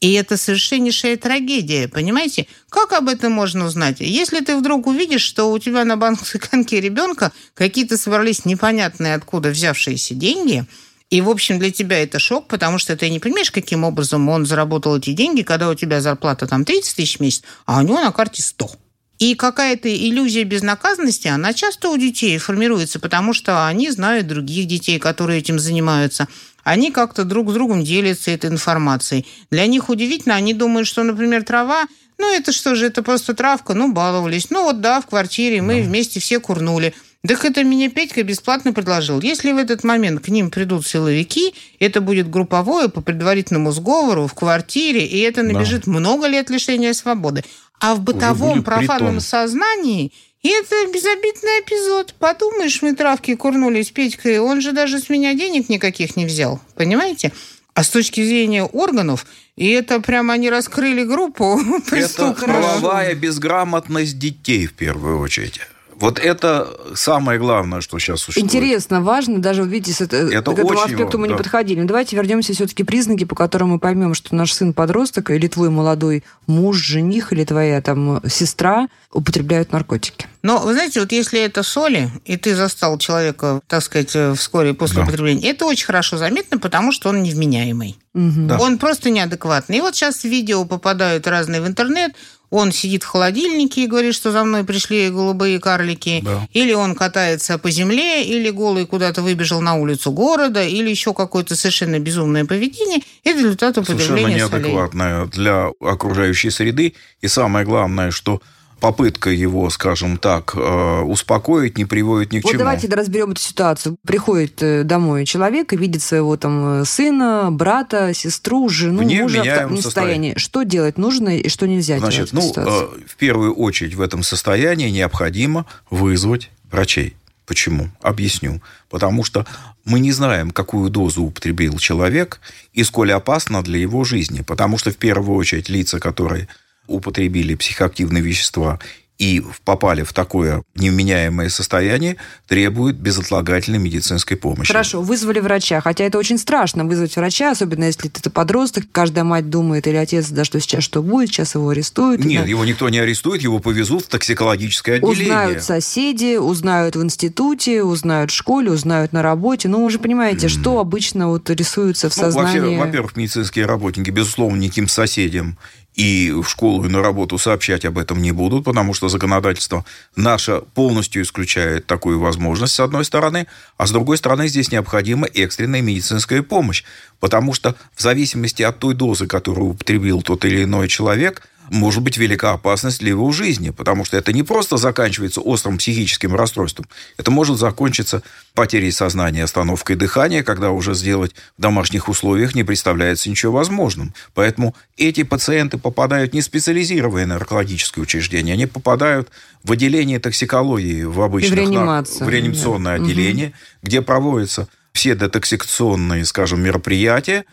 И 0.01 0.13
это 0.15 0.37
совершеннейшая 0.37 1.17
трагедия, 1.17 1.89
понимаете? 1.89 2.47
Как 2.71 2.93
об 2.93 3.09
этом 3.09 3.33
можно 3.33 3.67
узнать? 3.67 3.97
Если 4.01 4.41
ты 4.41 4.57
вдруг 4.57 4.87
увидишь, 4.87 5.23
что 5.23 5.51
у 5.51 5.59
тебя 5.59 5.85
на 5.85 5.97
банке 5.97 6.81
ребенка 6.81 7.33
какие-то 7.55 7.97
собрались 7.99 8.45
непонятные 8.45 9.15
откуда 9.15 9.51
взявшиеся 9.51 10.15
деньги, 10.15 10.67
и, 11.11 11.23
в 11.23 11.31
общем, 11.31 11.59
для 11.59 11.71
тебя 11.71 12.03
это 12.03 12.19
шок, 12.19 12.49
потому 12.49 12.79
что 12.79 12.95
ты 12.97 13.09
не 13.09 13.19
понимаешь, 13.19 13.51
каким 13.51 13.85
образом 13.85 14.29
он 14.29 14.45
заработал 14.45 14.97
эти 14.97 15.13
деньги, 15.13 15.43
когда 15.43 15.71
у 15.71 15.75
тебя 15.75 16.03
зарплата 16.03 16.47
там 16.47 16.65
30 16.65 16.97
тысяч 16.97 17.17
в 17.17 17.21
месяц, 17.21 17.43
а 17.65 17.79
у 17.79 17.83
него 17.83 18.01
на 18.01 18.13
карте 18.13 18.43
100. 18.43 18.71
И 19.19 19.35
какая-то 19.35 19.89
иллюзия 19.89 20.45
безнаказанности, 20.45 21.27
она 21.27 21.53
часто 21.53 21.91
у 21.91 21.97
детей 21.97 22.39
формируется, 22.39 23.01
потому 23.01 23.33
что 23.33 23.67
они 23.67 23.91
знают 23.91 24.29
других 24.29 24.67
детей, 24.67 24.99
которые 25.01 25.41
этим 25.41 25.59
занимаются. 25.59 26.29
Они 26.63 26.93
как-то 26.93 27.25
друг 27.25 27.51
с 27.51 27.55
другом 27.55 27.83
делятся 27.83 28.31
этой 28.31 28.51
информацией. 28.51 29.27
Для 29.51 29.67
них 29.67 29.89
удивительно, 29.89 30.37
они 30.37 30.55
думают, 30.55 30.87
что, 30.87 31.03
например, 31.03 31.43
трава, 31.43 31.87
ну 32.19 32.33
это 32.33 32.53
что 32.53 32.75
же, 32.75 32.87
это 32.87 33.03
просто 33.03 33.35
травка, 33.35 33.75
ну 33.75 33.93
баловались. 33.93 34.51
Ну 34.51 34.65
вот 34.65 34.81
да, 34.81 35.01
в 35.01 35.07
квартире 35.07 35.63
мы 35.63 35.83
вместе 35.83 36.21
все 36.21 36.39
курнули. 36.39 36.95
Так 37.27 37.45
это 37.45 37.65
мне 37.65 37.89
Петька 37.89 38.23
бесплатно 38.23 38.73
предложил. 38.73 39.21
Если 39.21 39.51
в 39.51 39.57
этот 39.57 39.83
момент 39.83 40.25
к 40.25 40.29
ним 40.29 40.51
придут 40.51 40.87
силовики, 40.87 41.53
это 41.81 42.01
будет 42.01 42.31
групповое 42.31 42.89
по 42.89 43.01
предварительному 43.01 43.73
сговору 43.73 44.29
в 44.29 44.35
квартире, 44.35 45.05
и 45.05 45.19
это 45.19 45.43
набежит 45.43 45.89
много 45.89 46.29
лет 46.29 46.49
лишения 46.49 46.93
свободы. 46.93 47.45
А 47.81 47.95
в 47.95 48.01
бытовом 48.01 48.63
профанном 48.63 49.15
притон. 49.15 49.21
сознании 49.21 50.13
это 50.43 50.87
безобидный 50.93 51.61
эпизод. 51.61 52.15
Подумаешь, 52.19 52.81
мы 52.83 52.95
травки 52.95 53.35
курнули 53.35 53.83
с 53.83 53.91
Петькой, 53.91 54.39
он 54.39 54.61
же 54.61 54.73
даже 54.73 54.99
с 54.99 55.09
меня 55.09 55.35
денег 55.35 55.69
никаких 55.69 56.17
не 56.17 56.27
взял. 56.27 56.61
Понимаете? 56.75 57.33
А 57.75 57.85
с 57.85 57.91
точки 57.91 58.25
зрения 58.25 58.65
органов, 58.65 59.27
и 59.57 59.69
это 59.71 60.01
прямо 60.01 60.35
они 60.35 60.51
раскрыли 60.51 61.05
группу 61.05 61.61
Это 61.79 61.91
преступную. 61.91 62.61
правовая 62.61 63.15
безграмотность 63.15 64.19
детей 64.19 64.67
в 64.67 64.75
первую 64.75 65.21
очередь. 65.21 65.61
Вот 66.01 66.19
это 66.19 66.69
самое 66.95 67.39
главное, 67.39 67.81
что 67.81 67.99
сейчас 67.99 68.21
существует. 68.21 68.47
Интересно, 68.47 69.03
важно, 69.03 69.41
даже 69.41 69.63
вот 69.63 69.71
видите, 69.71 69.93
с 69.93 70.01
это, 70.01 70.17
Это 70.17 70.53
к 70.53 70.59
этому 70.59 70.79
аспекту 70.81 71.05
важно, 71.05 71.19
мы 71.19 71.27
не 71.29 71.35
да. 71.35 71.39
подходили. 71.39 71.81
Но 71.81 71.87
давайте 71.87 72.17
вернемся 72.17 72.53
все-таки 72.53 72.85
признаки, 72.85 73.25
по 73.25 73.35
которым 73.35 73.71
мы 73.71 73.79
поймем, 73.79 74.15
что 74.15 74.35
наш 74.35 74.53
сын 74.53 74.73
подросток 74.73 75.31
или 75.31 75.49
твой 75.49 75.71
молодой 75.71 76.25
муж, 76.47 76.77
жених 76.77 77.33
или 77.33 77.45
твоя 77.45 77.81
там 77.83 78.23
сестра 78.29 78.89
употребляют 79.13 79.73
наркотики. 79.73 80.27
Но, 80.43 80.59
вы 80.61 80.73
знаете, 80.75 81.01
вот 81.01 81.11
если 81.13 81.41
это 81.41 81.63
соли, 81.63 82.11
и 82.25 82.37
ты 82.37 82.55
застал 82.55 82.97
человека, 82.99 83.61
так 83.67 83.83
сказать, 83.83 84.15
э, 84.15 84.35
вскоре 84.35 84.75
после 84.75 84.97
Да. 84.99 85.03
употребления, 85.03 85.51
это 85.51 85.65
очень 85.67 85.87
хорошо 85.87 86.17
заметно, 86.17 86.59
потому 86.59 86.93
что 86.93 87.09
он 87.09 87.23
невменяемый. 87.23 87.99
Мгм. 88.15 88.47
Да. 88.49 88.59
Он 88.59 88.79
просто 88.79 89.11
неадекватный. 89.11 89.79
И 89.79 89.81
вот 89.81 89.95
сейчас 89.97 90.25
видео 90.25 90.65
попадают 90.65 91.27
разные 91.27 91.61
в 91.61 91.67
интернет, 91.67 92.13
он 92.51 92.73
сидит 92.73 93.03
в 93.03 93.07
холодильнике 93.07 93.85
и 93.85 93.87
говорит, 93.87 94.15
что 94.15 94.33
за 94.33 94.45
мной 94.45 94.65
пришли 94.65 95.11
голубые 95.11 95.61
карлики. 95.61 96.21
Да. 96.25 96.49
Или 96.53 96.73
он 96.73 96.95
катается 96.95 97.59
по 97.59 97.71
земле, 97.71 98.25
или 98.25 98.51
голый 98.51 98.87
куда-то 98.87 99.23
выбежал 99.23 99.61
на 99.61 99.75
улицу 99.75 100.13
города, 100.13 100.63
или 100.63 100.89
еще 100.89 101.13
какое-то 101.13 101.57
совершенно 101.57 101.99
безумное 101.99 102.45
поведение. 102.45 103.01
Это 103.25 103.39
результат 103.39 103.75
Совершенно 103.75 103.97
употребления 103.99 104.49
солей. 104.49 105.27
для 105.33 105.71
окружающей 105.81 106.51
среды. 106.51 106.95
И 107.21 107.29
самое 107.29 107.67
главное, 107.67 108.11
что 108.11 108.41
попытка 108.81 109.31
его, 109.31 109.69
скажем 109.71 110.17
так, 110.17 110.55
э, 110.55 111.01
успокоить 111.01 111.79
не 111.79 111.85
приводит 111.85 112.33
ни 112.33 112.41
к 112.41 112.45
Вот 112.45 112.51
чему. 112.51 112.61
давайте 112.61 112.89
разберем 112.89 113.33
эту 113.33 113.41
ситуацию. 113.41 113.97
Приходит 114.07 114.63
э, 114.63 114.85
домой 114.85 115.25
человек 115.25 115.73
и 115.73 115.77
видит 115.77 116.03
своего 116.03 116.37
там 116.37 116.83
э, 116.83 116.85
сына, 116.85 117.49
брата, 117.51 118.15
сестру, 118.15 118.69
жену, 118.69 119.03
В 119.03 119.13
мужа 119.13 119.43
в 119.43 119.45
таком 119.45 119.83
состоянии. 119.83 120.35
Что 120.37 120.63
делать 120.63 120.99
нужно 120.99 121.39
и 121.39 121.49
что 121.49 121.67
нельзя 121.67 121.99
Значит, 121.99 122.31
делать 122.31 122.33
ну, 122.33 122.41
в 122.41 122.45
ситуации? 122.45 123.05
в 123.07 123.17
первую 123.17 123.55
очередь 123.55 123.95
в 123.95 124.01
этом 124.01 124.23
состоянии 124.23 124.89
необходимо 124.91 125.67
вызвать 125.91 126.51
врачей. 126.71 127.15
Почему? 127.47 127.89
Объясню. 128.03 128.61
Потому 128.91 129.25
что 129.25 129.47
мы 129.85 130.01
не 130.01 130.13
знаем, 130.13 130.51
какую 130.51 130.91
дозу 130.91 131.23
употребил 131.23 131.79
человек 131.79 132.41
и 132.75 132.85
сколь 132.85 133.11
опасно 133.11 133.63
для 133.63 133.79
его 133.79 134.05
жизни. 134.05 134.43
Потому 134.43 134.77
что 134.77 134.91
в 134.91 134.97
первую 134.99 135.39
очередь 135.39 135.71
лица, 135.71 135.99
которые 135.99 136.47
употребили 136.89 137.55
психоактивные 137.55 138.23
вещества 138.23 138.79
и 139.19 139.43
попали 139.65 140.05
в 140.05 140.13
такое 140.13 140.63
невменяемое 140.77 141.49
состояние, 141.49 142.17
требуют 142.47 142.97
безотлагательной 142.97 143.81
медицинской 143.81 144.37
помощи. 144.37 144.69
Хорошо, 144.69 145.03
вызвали 145.03 145.41
врача, 145.41 145.81
хотя 145.81 146.05
это 146.05 146.19
очень 146.19 146.39
страшно 146.39 146.85
вызвать 146.85 147.17
врача, 147.17 147.51
особенно 147.51 147.85
если 147.85 148.09
ты 148.09 148.31
подросток, 148.31 148.85
каждая 148.93 149.25
мать 149.25 149.51
думает 149.51 149.89
или 149.89 149.97
отец, 149.97 150.29
да 150.29 150.45
что 150.45 150.61
сейчас 150.61 150.85
что 150.85 151.03
будет, 151.03 151.31
сейчас 151.31 151.57
его 151.57 151.69
арестуют. 151.71 152.25
Нет, 152.25 152.45
да. 152.45 152.49
его 152.49 152.65
никто 152.65 152.89
не 152.89 153.01
арестует, 153.01 153.43
его 153.43 153.59
повезут 153.59 154.05
в 154.05 154.09
токсикологическое 154.09 154.97
отделение. 154.97 155.25
Узнают 155.25 155.63
соседи, 155.65 156.37
узнают 156.37 156.95
в 156.95 157.03
институте, 157.03 157.83
узнают 157.83 158.31
в 158.31 158.35
школе, 158.35 158.71
узнают 158.71 159.13
на 159.13 159.23
работе. 159.23 159.69
Ну, 159.69 159.85
вы 159.85 159.91
же 159.91 159.99
понимаете, 159.99 160.47
что 160.47 160.79
обычно 160.79 161.29
вот 161.29 161.51
рисуется 161.51 162.09
в 162.09 162.17
Ну, 162.17 162.23
сознании. 162.23 162.79
Во-первых, 162.79 163.17
медицинские 163.17 163.67
работники, 163.67 164.11
безусловно, 164.11 164.57
никаким 164.57 164.87
соседям 164.87 165.59
и 165.99 166.31
в 166.31 166.45
школу, 166.45 166.85
и 166.85 166.89
на 166.89 167.03
работу 167.03 167.39
сообщать 167.39 167.85
об 167.85 167.99
этом 167.99 168.23
не 168.23 168.31
будут, 168.31 168.65
потому 168.65 168.95
что 168.95 169.09
законодательство 169.09 169.85
наше 170.15 170.63
полностью 170.75 171.23
исключает 171.23 171.87
такую 171.87 172.21
возможность, 172.21 172.75
с 172.75 172.81
одной 172.81 173.05
стороны, 173.05 173.49
а 173.77 173.87
с 173.89 173.91
другой 173.91 174.17
стороны, 174.17 174.47
здесь 174.47 174.71
необходима 174.71 175.27
экстренная 175.27 175.83
медицинская 175.83 176.43
помощь, 176.43 176.85
потому 177.19 177.53
что 177.53 177.75
в 177.97 178.01
зависимости 178.01 178.63
от 178.63 178.79
той 178.79 178.95
дозы, 178.95 179.27
которую 179.27 179.71
употребил 179.71 180.23
тот 180.23 180.45
или 180.45 180.63
иной 180.63 180.87
человек, 180.87 181.43
может 181.71 182.03
быть 182.03 182.17
велика 182.17 182.53
опасность 182.53 183.01
для 183.01 183.11
его 183.11 183.31
жизни, 183.33 183.71
потому 183.71 184.05
что 184.05 184.17
это 184.17 184.33
не 184.33 184.43
просто 184.43 184.77
заканчивается 184.77 185.41
острым 185.41 185.79
психическим 185.79 186.35
расстройством, 186.35 186.87
это 187.17 187.31
может 187.31 187.59
закончиться 187.59 188.23
потерей 188.55 188.91
сознания, 188.91 189.45
остановкой 189.45 189.97
дыхания, 189.97 190.43
когда 190.43 190.71
уже 190.71 190.95
сделать 190.95 191.33
в 191.57 191.63
домашних 191.63 192.09
условиях 192.09 192.55
не 192.55 192.65
представляется 192.65 193.31
ничего 193.31 193.53
возможным. 193.53 194.15
Поэтому 194.35 194.75
эти 194.97 195.23
пациенты 195.23 195.79
попадают 195.79 196.35
не 196.35 196.41
в 196.41 196.45
специализированные 196.45 197.27
наркологические 197.27 198.03
учреждения, 198.03 198.53
они 198.53 198.67
попадают 198.67 199.29
в 199.65 199.73
отделение 199.73 200.19
токсикологии 200.19 201.05
в 201.05 201.21
обычных... 201.21 201.53
в 201.53 201.57
реанимацию. 201.57 202.27
В 202.27 202.29
реанимационное 202.31 202.99
да. 202.99 203.05
отделение, 203.05 203.49
угу. 203.49 203.55
где 203.83 204.03
проводятся 204.03 204.69
все 204.93 205.15
детоксикационные, 205.15 206.25
скажем, 206.25 206.61
мероприятия, 206.61 207.45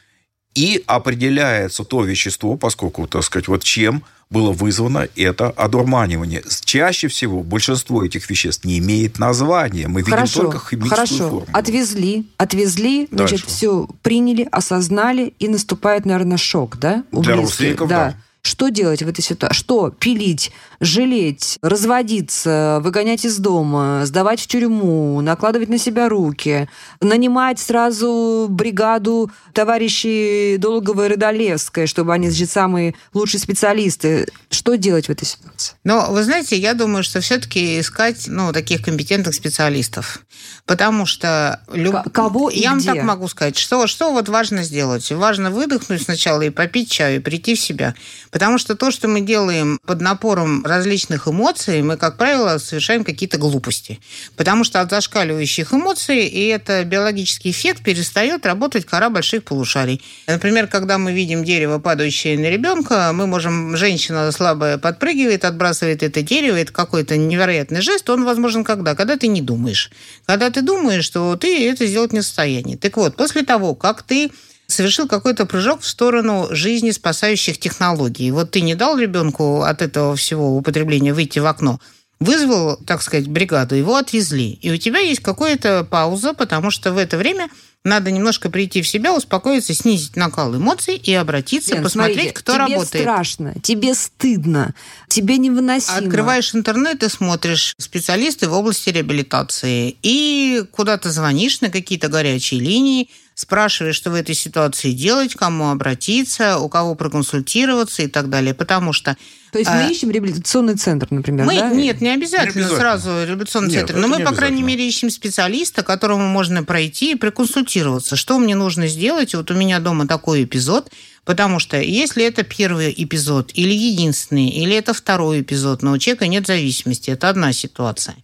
и 0.55 0.83
определяется 0.87 1.83
то 1.83 2.03
вещество, 2.03 2.57
поскольку, 2.57 3.07
так 3.07 3.23
сказать, 3.23 3.47
вот 3.47 3.63
чем 3.63 4.03
было 4.31 4.51
вызвано 4.51 5.07
это 5.15 5.49
одурманивание. 5.51 6.41
Чаще 6.63 7.07
всего 7.07 7.43
большинство 7.43 8.03
этих 8.03 8.27
веществ 8.29 8.65
не 8.65 8.79
имеет 8.79 9.19
названия. 9.19 9.87
Мы 9.87 10.03
хорошо, 10.03 10.39
видим 10.39 10.51
только 10.51 10.67
химическую 10.67 10.89
хорошо. 10.97 11.17
формулу. 11.17 11.45
Отвезли, 11.53 12.25
отвезли, 12.37 13.07
Дальше. 13.11 13.35
значит, 13.37 13.47
все 13.47 13.87
приняли, 14.01 14.47
осознали, 14.51 15.33
и 15.37 15.47
наступает, 15.47 16.05
наверное, 16.05 16.37
шок, 16.37 16.77
да? 16.79 17.03
У 17.11 17.21
Для 17.21 17.35
близких? 17.35 17.49
родственников, 17.49 17.89
да. 17.89 18.15
Что 18.45 18.69
делать 18.69 19.01
в 19.01 19.07
этой 19.07 19.23
ситуации? 19.23 19.57
Что? 19.57 19.89
Пилить, 19.89 20.51
жалеть, 20.79 21.57
разводиться, 21.63 22.79
выгонять 22.83 23.25
из 23.25 23.39
дома, 23.39 24.01
сдавать 24.05 24.39
в 24.39 24.45
тюрьму, 24.45 25.19
накладывать 25.21 25.67
на 25.67 25.79
себя 25.79 26.07
руки, 26.09 26.69
нанимать 27.01 27.57
сразу 27.57 28.45
бригаду 28.47 29.31
товарищей 29.51 30.57
Долгова 30.57 31.05
и 31.05 31.09
Рыдолевской, 31.09 31.87
чтобы 31.87 32.13
они, 32.13 32.29
значит, 32.29 32.51
самые 32.51 32.93
лучшие 33.15 33.41
специалисты. 33.41 34.27
Что 34.51 34.75
делать 34.75 35.07
в 35.07 35.09
этой 35.09 35.25
ситуации? 35.25 35.73
Но, 35.83 36.11
вы 36.11 36.23
знаете, 36.23 36.55
я 36.55 36.75
думаю, 36.75 37.03
что 37.03 37.21
все-таки 37.21 37.79
искать 37.79 38.25
ну, 38.27 38.53
таких 38.53 38.83
компетентных 38.83 39.33
специалистов. 39.33 40.19
Потому 40.65 41.05
что... 41.07 41.61
Люб... 41.73 41.95
Кого 42.11 42.49
и 42.49 42.59
Я 42.59 42.69
вам 42.69 42.79
где? 42.79 42.93
так 42.93 43.03
могу 43.03 43.27
сказать. 43.27 43.57
Что, 43.57 43.87
что 43.87 44.11
вот 44.11 44.29
важно 44.29 44.61
сделать? 44.63 45.11
Важно 45.11 45.49
выдохнуть 45.49 46.03
сначала 46.03 46.43
и 46.43 46.51
попить 46.51 46.91
чаю, 46.91 47.17
и 47.17 47.19
прийти 47.19 47.55
в 47.55 47.59
себя. 47.59 47.95
Потому 48.35 48.57
что 48.57 48.75
то, 48.75 48.91
что 48.91 49.07
мы 49.07 49.21
делаем 49.21 49.79
под 49.85 50.01
напором 50.01 50.65
различных 50.65 51.29
эмоций, 51.29 51.81
мы, 51.81 51.95
как 51.95 52.17
правило, 52.17 52.57
совершаем 52.57 53.05
какие-то 53.05 53.37
глупости. 53.37 54.01
Потому 54.35 54.65
что 54.65 54.81
от 54.81 54.89
зашкаливающих 54.89 55.73
эмоций, 55.73 56.25
и 56.25 56.47
это 56.47 56.83
биологический 56.83 57.51
эффект, 57.51 57.81
перестает 57.81 58.45
работать 58.45 58.85
кора 58.85 59.09
больших 59.09 59.45
полушарий. 59.45 60.03
Например, 60.27 60.67
когда 60.67 60.97
мы 60.97 61.13
видим 61.13 61.45
дерево, 61.45 61.79
падающее 61.79 62.37
на 62.37 62.49
ребенка, 62.49 63.11
мы 63.13 63.25
можем... 63.25 63.77
Женщина 63.77 64.29
слабая 64.33 64.77
подпрыгивает, 64.77 65.45
отбрасывает 65.45 66.03
это 66.03 66.21
дерево, 66.21 66.57
это 66.57 66.73
какой-то 66.73 67.15
невероятный 67.15 67.79
жест. 67.79 68.09
Он 68.09 68.25
возможен 68.25 68.65
когда? 68.65 68.95
Когда 68.95 69.15
ты 69.15 69.27
не 69.27 69.41
думаешь. 69.41 69.91
Когда 70.25 70.49
ты 70.49 70.61
думаешь, 70.61 71.05
что 71.05 71.37
ты 71.37 71.69
это 71.69 71.87
сделать 71.87 72.11
не 72.11 72.19
в 72.19 72.23
состоянии. 72.23 72.75
Так 72.75 72.97
вот, 72.97 73.15
после 73.15 73.43
того, 73.43 73.75
как 73.75 74.03
ты 74.03 74.29
совершил 74.75 75.07
какой-то 75.07 75.45
прыжок 75.45 75.81
в 75.81 75.87
сторону 75.87 76.47
жизни 76.51 76.91
спасающих 76.91 77.57
технологий. 77.57 78.31
Вот 78.31 78.51
ты 78.51 78.61
не 78.61 78.75
дал 78.75 78.97
ребенку 78.97 79.61
от 79.61 79.81
этого 79.81 80.15
всего 80.15 80.55
употребления 80.57 81.13
выйти 81.13 81.39
в 81.39 81.45
окно, 81.45 81.79
вызвал, 82.19 82.77
так 82.85 83.01
сказать, 83.01 83.27
бригаду, 83.27 83.75
его 83.75 83.95
отвезли. 83.95 84.51
И 84.61 84.71
у 84.71 84.77
тебя 84.77 84.99
есть 84.99 85.21
какая-то 85.21 85.85
пауза, 85.89 86.33
потому 86.33 86.71
что 86.71 86.91
в 86.91 86.97
это 86.97 87.17
время 87.17 87.49
надо 87.85 88.09
немножко 88.09 88.49
прийти 88.49 88.81
в 88.81 88.87
себя, 88.87 89.13
успокоиться, 89.13 89.73
снизить 89.73 90.15
накал 90.15 90.55
эмоций 90.55 90.95
и 90.95 91.13
обратиться, 91.13 91.75
Лен, 91.75 91.83
посмотреть, 91.83 92.15
смотрите, 92.15 92.33
кто 92.33 92.53
тебе 92.53 92.61
работает. 92.61 93.03
страшно, 93.03 93.53
тебе 93.61 93.93
стыдно, 93.93 94.73
тебе 95.07 95.37
невыносимо. 95.37 95.97
Открываешь 95.97 96.55
интернет 96.55 97.03
и 97.03 97.09
смотришь 97.09 97.75
специалисты 97.77 98.49
в 98.49 98.53
области 98.53 98.89
реабилитации. 98.89 99.95
И 100.01 100.63
куда 100.71 100.97
то 100.97 101.11
звонишь 101.11 101.61
на 101.61 101.69
какие-то 101.69 102.07
горячие 102.07 102.59
линии, 102.59 103.09
спрашиваешь, 103.35 103.95
что 103.95 104.09
в 104.11 104.15
этой 104.15 104.33
ситуации 104.33 104.91
делать, 104.91 105.35
кому 105.35 105.69
обратиться, 105.69 106.57
у 106.57 106.69
кого 106.69 106.95
проконсультироваться 106.95 108.01
и 108.03 108.07
так 108.07 108.29
далее. 108.29 108.53
Потому 108.53 108.93
что 108.93 109.17
То 109.51 109.59
есть 109.59 109.69
А, 109.69 109.75
мы 109.83 109.91
ищем 109.91 110.09
реабилитационный 110.09 110.75
центр, 110.75 111.07
например, 111.11 111.45
мы, 111.45 111.55
да? 111.59 111.69
нет, 111.69 112.01
не 112.01 112.09
обязательно, 112.09 112.59
Не 112.59 112.65
обязательно. 112.65 112.79
сразу 112.79 113.09
реабилитационный 113.25 113.69
Нет, 113.71 113.87
центр. 113.87 113.95
Но 113.97 114.07
мы, 114.07 114.19
по 114.23 114.33
крайней 114.33 114.63
мере, 114.63 114.87
ищем 114.87 115.09
специалиста, 115.09 115.83
которому 115.83 116.27
можно 116.27 116.63
пройти 116.63 117.11
и 117.11 117.15
проконсультироваться. 117.15 118.15
Что 118.15 118.39
мне 118.39 118.55
нужно 118.55 118.87
сделать? 118.87 119.35
Вот 119.35 119.51
у 119.51 119.53
меня 119.53 119.79
дома 119.79 120.07
такой 120.07 120.43
эпизод. 120.45 120.89
Потому 121.25 121.59
что 121.59 121.81
если 121.81 122.23
это 122.23 122.43
первый 122.43 122.93
эпизод, 122.95 123.51
или 123.55 123.73
единственный, 123.73 124.49
или 124.49 124.75
это 124.75 124.93
второй 124.93 125.41
эпизод, 125.41 125.81
но 125.81 125.93
у 125.93 125.97
человека 125.97 126.27
нет 126.27 126.45
зависимости, 126.45 127.09
это 127.09 127.29
одна 127.29 127.51
ситуация. 127.51 128.15